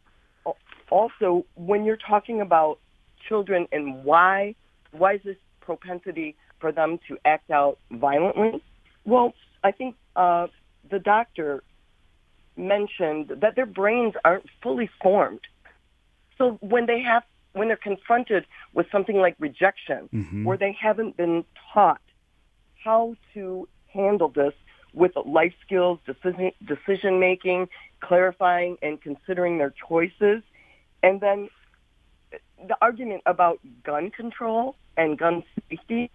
[0.90, 2.78] also when you're talking about
[3.28, 4.54] children and why
[4.90, 8.62] why is this propensity for them to act out violently?
[9.08, 9.34] Well,
[9.64, 10.46] I think uh,
[10.88, 11.62] the doctor
[12.56, 15.40] mentioned that their brains aren't fully formed
[16.38, 20.44] so when they have, when they're confronted with something like rejection, mm-hmm.
[20.44, 21.44] where they haven't been
[21.74, 22.00] taught
[22.82, 24.54] how to handle this
[24.94, 27.68] with life skills, decision, decision making,
[28.00, 30.42] clarifying and considering their choices,
[31.02, 31.48] and then
[32.66, 36.10] the argument about gun control and gun safety,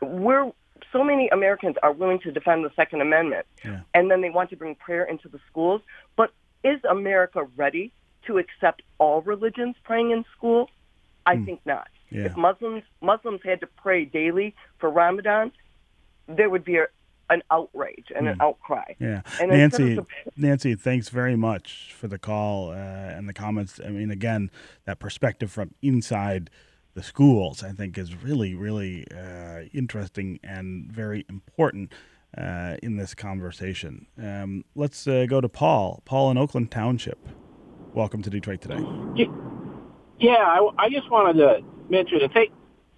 [0.00, 0.52] we're
[0.92, 3.80] so many Americans are willing to defend the Second Amendment, yeah.
[3.94, 5.80] and then they want to bring prayer into the schools.
[6.16, 6.30] But
[6.64, 7.92] is America ready
[8.26, 10.70] to accept all religions praying in school?
[11.26, 11.44] I hmm.
[11.44, 11.88] think not.
[12.10, 12.24] Yeah.
[12.24, 15.52] If Muslims Muslims had to pray daily for Ramadan,
[16.26, 16.86] there would be a,
[17.30, 18.30] an outrage and mm.
[18.30, 18.42] an hmm.
[18.42, 18.94] outcry.
[18.98, 19.98] Yeah, and Nancy,
[20.36, 23.80] Nancy, thanks very much for the call uh, and the comments.
[23.84, 24.50] I mean, again,
[24.86, 26.50] that perspective from inside
[26.98, 31.92] the schools, I think, is really, really uh, interesting and very important
[32.36, 34.08] uh, in this conversation.
[34.20, 36.02] Um, let's uh, go to Paul.
[36.04, 37.20] Paul in Oakland Township.
[37.94, 38.84] Welcome to Detroit today.
[40.18, 42.32] Yeah, I, I just wanted to mention it.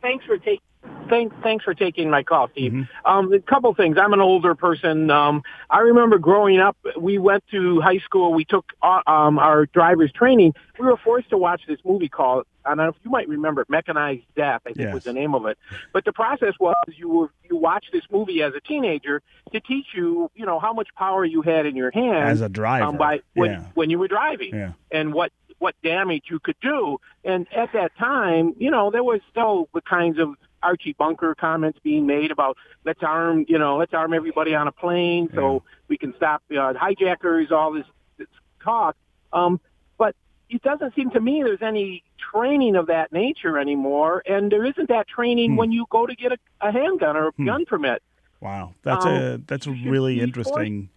[0.00, 0.60] Thanks for taking
[1.08, 2.72] thanks thanks for taking my call, Steve.
[2.72, 3.06] Mm-hmm.
[3.06, 3.98] Um, a couple things.
[4.00, 5.10] I'm an older person.
[5.10, 6.76] Um, I remember growing up.
[6.98, 8.32] We went to high school.
[8.32, 10.54] We took uh, um, our driver's training.
[10.78, 12.46] We were forced to watch this movie called.
[12.64, 14.62] I don't know if you might remember it, Mechanized Death.
[14.66, 14.94] I think yes.
[14.94, 15.58] was the name of it.
[15.92, 19.22] But the process was you were you watch this movie as a teenager
[19.52, 22.48] to teach you, you know, how much power you had in your hands as a
[22.48, 23.64] driver um, by when yeah.
[23.74, 24.72] when you were driving, yeah.
[24.90, 26.98] and what what damage you could do.
[27.24, 31.78] And at that time, you know, there was still the kinds of Archie Bunker comments
[31.82, 35.58] being made about let's arm, you know, let's arm everybody on a plane so yeah.
[35.88, 37.86] we can stop uh, hijackers, all this,
[38.18, 38.28] this
[38.62, 38.96] talk.
[39.32, 39.60] Um,
[39.98, 40.14] but
[40.48, 42.02] it doesn't seem to me there's any
[42.32, 45.56] training of that nature anymore, and there isn't that training hmm.
[45.56, 47.46] when you go to get a, a handgun or a hmm.
[47.46, 48.02] gun permit.
[48.40, 50.88] Wow, that's um, a that's really interesting.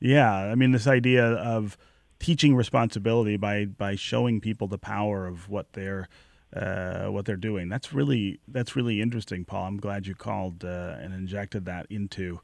[0.00, 1.78] Yeah, I mean this idea of
[2.18, 6.08] teaching responsibility by by showing people the power of what they're
[6.54, 7.68] uh, what they're doing.
[7.68, 9.66] That's really that's really interesting, Paul.
[9.66, 12.40] I'm glad you called uh, and injected that into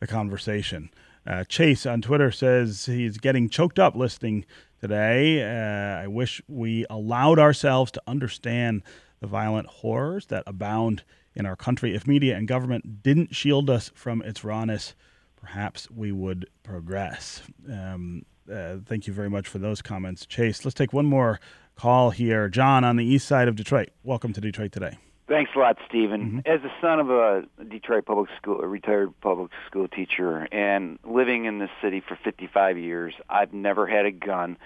[0.00, 0.90] the conversation.
[1.26, 4.44] Uh, Chase on Twitter says he's getting choked up listening
[4.80, 5.42] today.
[5.42, 8.82] Uh, I wish we allowed ourselves to understand
[9.20, 11.02] the violent horrors that abound
[11.34, 11.94] in our country.
[11.94, 14.94] If media and government didn't shield us from its rawness,
[15.36, 17.42] perhaps we would progress.
[17.70, 20.64] Um, uh, thank you very much for those comments, Chase.
[20.64, 21.40] Let's take one more
[21.76, 22.48] call here.
[22.48, 23.90] John on the east side of Detroit.
[24.02, 24.98] Welcome to Detroit today.
[25.26, 26.42] Thanks a lot, Stephen.
[26.44, 26.52] Mm-hmm.
[26.52, 31.46] As the son of a Detroit public school, a retired public school teacher, and living
[31.46, 34.58] in this city for 55 years, I've never had a gun.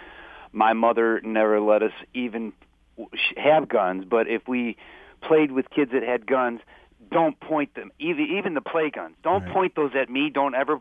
[0.52, 2.52] My mother never let us even
[3.36, 4.76] have guns, but if we
[5.22, 6.60] played with kids that had guns,
[7.10, 9.14] don't point them, even even the play guns.
[9.22, 9.52] Don't right.
[9.52, 10.30] point those at me.
[10.30, 10.78] Don't ever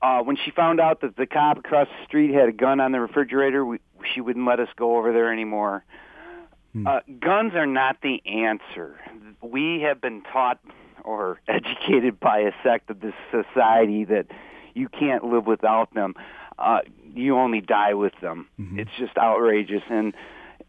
[0.00, 2.92] uh, when she found out that the cop across the street had a gun on
[2.92, 3.78] the refrigerator, we,
[4.14, 5.84] she wouldn't let us go over there anymore.
[6.72, 6.86] Hmm.
[6.86, 8.96] Uh, guns are not the answer.
[9.42, 10.60] We have been taught
[11.04, 14.26] or educated by a sect of this society that
[14.74, 16.14] you can't live without them.
[16.58, 16.80] Uh,
[17.14, 18.48] you only die with them.
[18.60, 18.80] Mm-hmm.
[18.80, 19.82] It's just outrageous.
[19.90, 20.12] And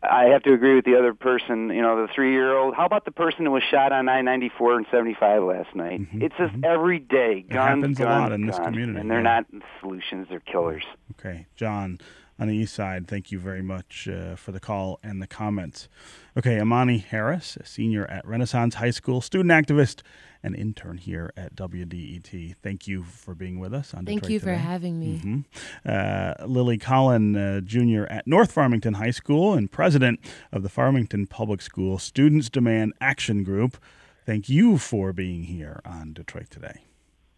[0.01, 2.73] I have to agree with the other person, you know, the three year old.
[2.73, 5.75] How about the person who was shot on I ninety four and seventy five last
[5.75, 6.01] night?
[6.01, 6.21] Mm-hmm.
[6.21, 6.63] It's just mm-hmm.
[6.63, 7.41] every day.
[7.41, 8.99] Guns, it happens guns, a lot in guns, this community.
[8.99, 9.41] And they're yeah.
[9.51, 10.83] not solutions, they're killers.
[11.19, 11.47] Okay.
[11.55, 11.99] John
[12.39, 15.89] on the east side, thank you very much uh, for the call and the comments.
[16.37, 20.01] Okay, Imani Harris, a senior at Renaissance High School, student activist
[20.41, 22.55] and intern here at WDET.
[22.63, 24.05] Thank you for being with us on Detroit.
[24.05, 24.51] Thank Detroit you today.
[24.53, 25.17] for having me.
[25.17, 25.39] Mm-hmm.
[25.85, 28.03] Uh, Lily Collin, uh, Jr.
[28.03, 30.21] at North Farmington High School and president
[30.53, 33.77] of the Farmington Public School Students Demand Action Group.
[34.25, 36.85] Thank you for being here on Detroit Today.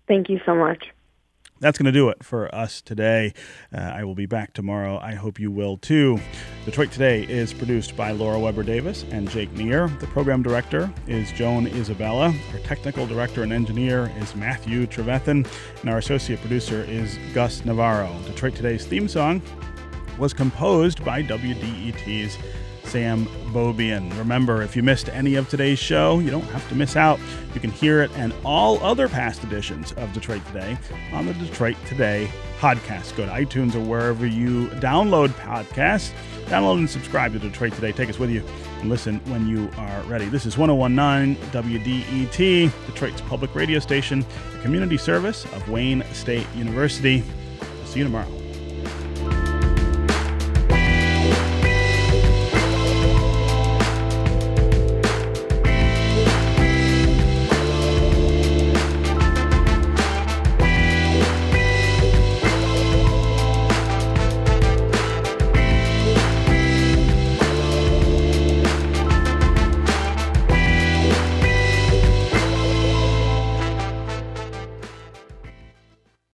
[0.08, 0.91] Thank you so much
[1.62, 3.34] that's going to do it for us today.
[3.74, 4.99] Uh, I will be back tomorrow.
[5.01, 6.20] I hope you will too.
[6.66, 9.88] Detroit Today is produced by Laura Weber Davis and Jake Neer.
[9.88, 12.34] The program director is Joan Isabella.
[12.51, 15.47] Our technical director and engineer is Matthew Trevethan.
[15.82, 18.12] And our associate producer is Gus Navarro.
[18.26, 19.41] Detroit Today's theme song
[20.18, 22.38] was composed by WDET's
[22.92, 24.16] Sam Beaubien.
[24.18, 27.22] Remember, if you missed any of today's show, you don't have to miss out.
[27.54, 30.78] You can hear it and all other past editions of Detroit Today
[31.14, 32.30] on the Detroit Today
[32.60, 33.16] podcast.
[33.16, 36.12] Go to iTunes or wherever you download podcasts.
[36.48, 37.94] Download and subscribe to Detroit Today.
[37.94, 38.44] Take us with you
[38.82, 40.26] and listen when you are ready.
[40.26, 47.24] This is 1019 WDET, Detroit's public radio station, a community service of Wayne State University.
[47.86, 48.41] See you tomorrow.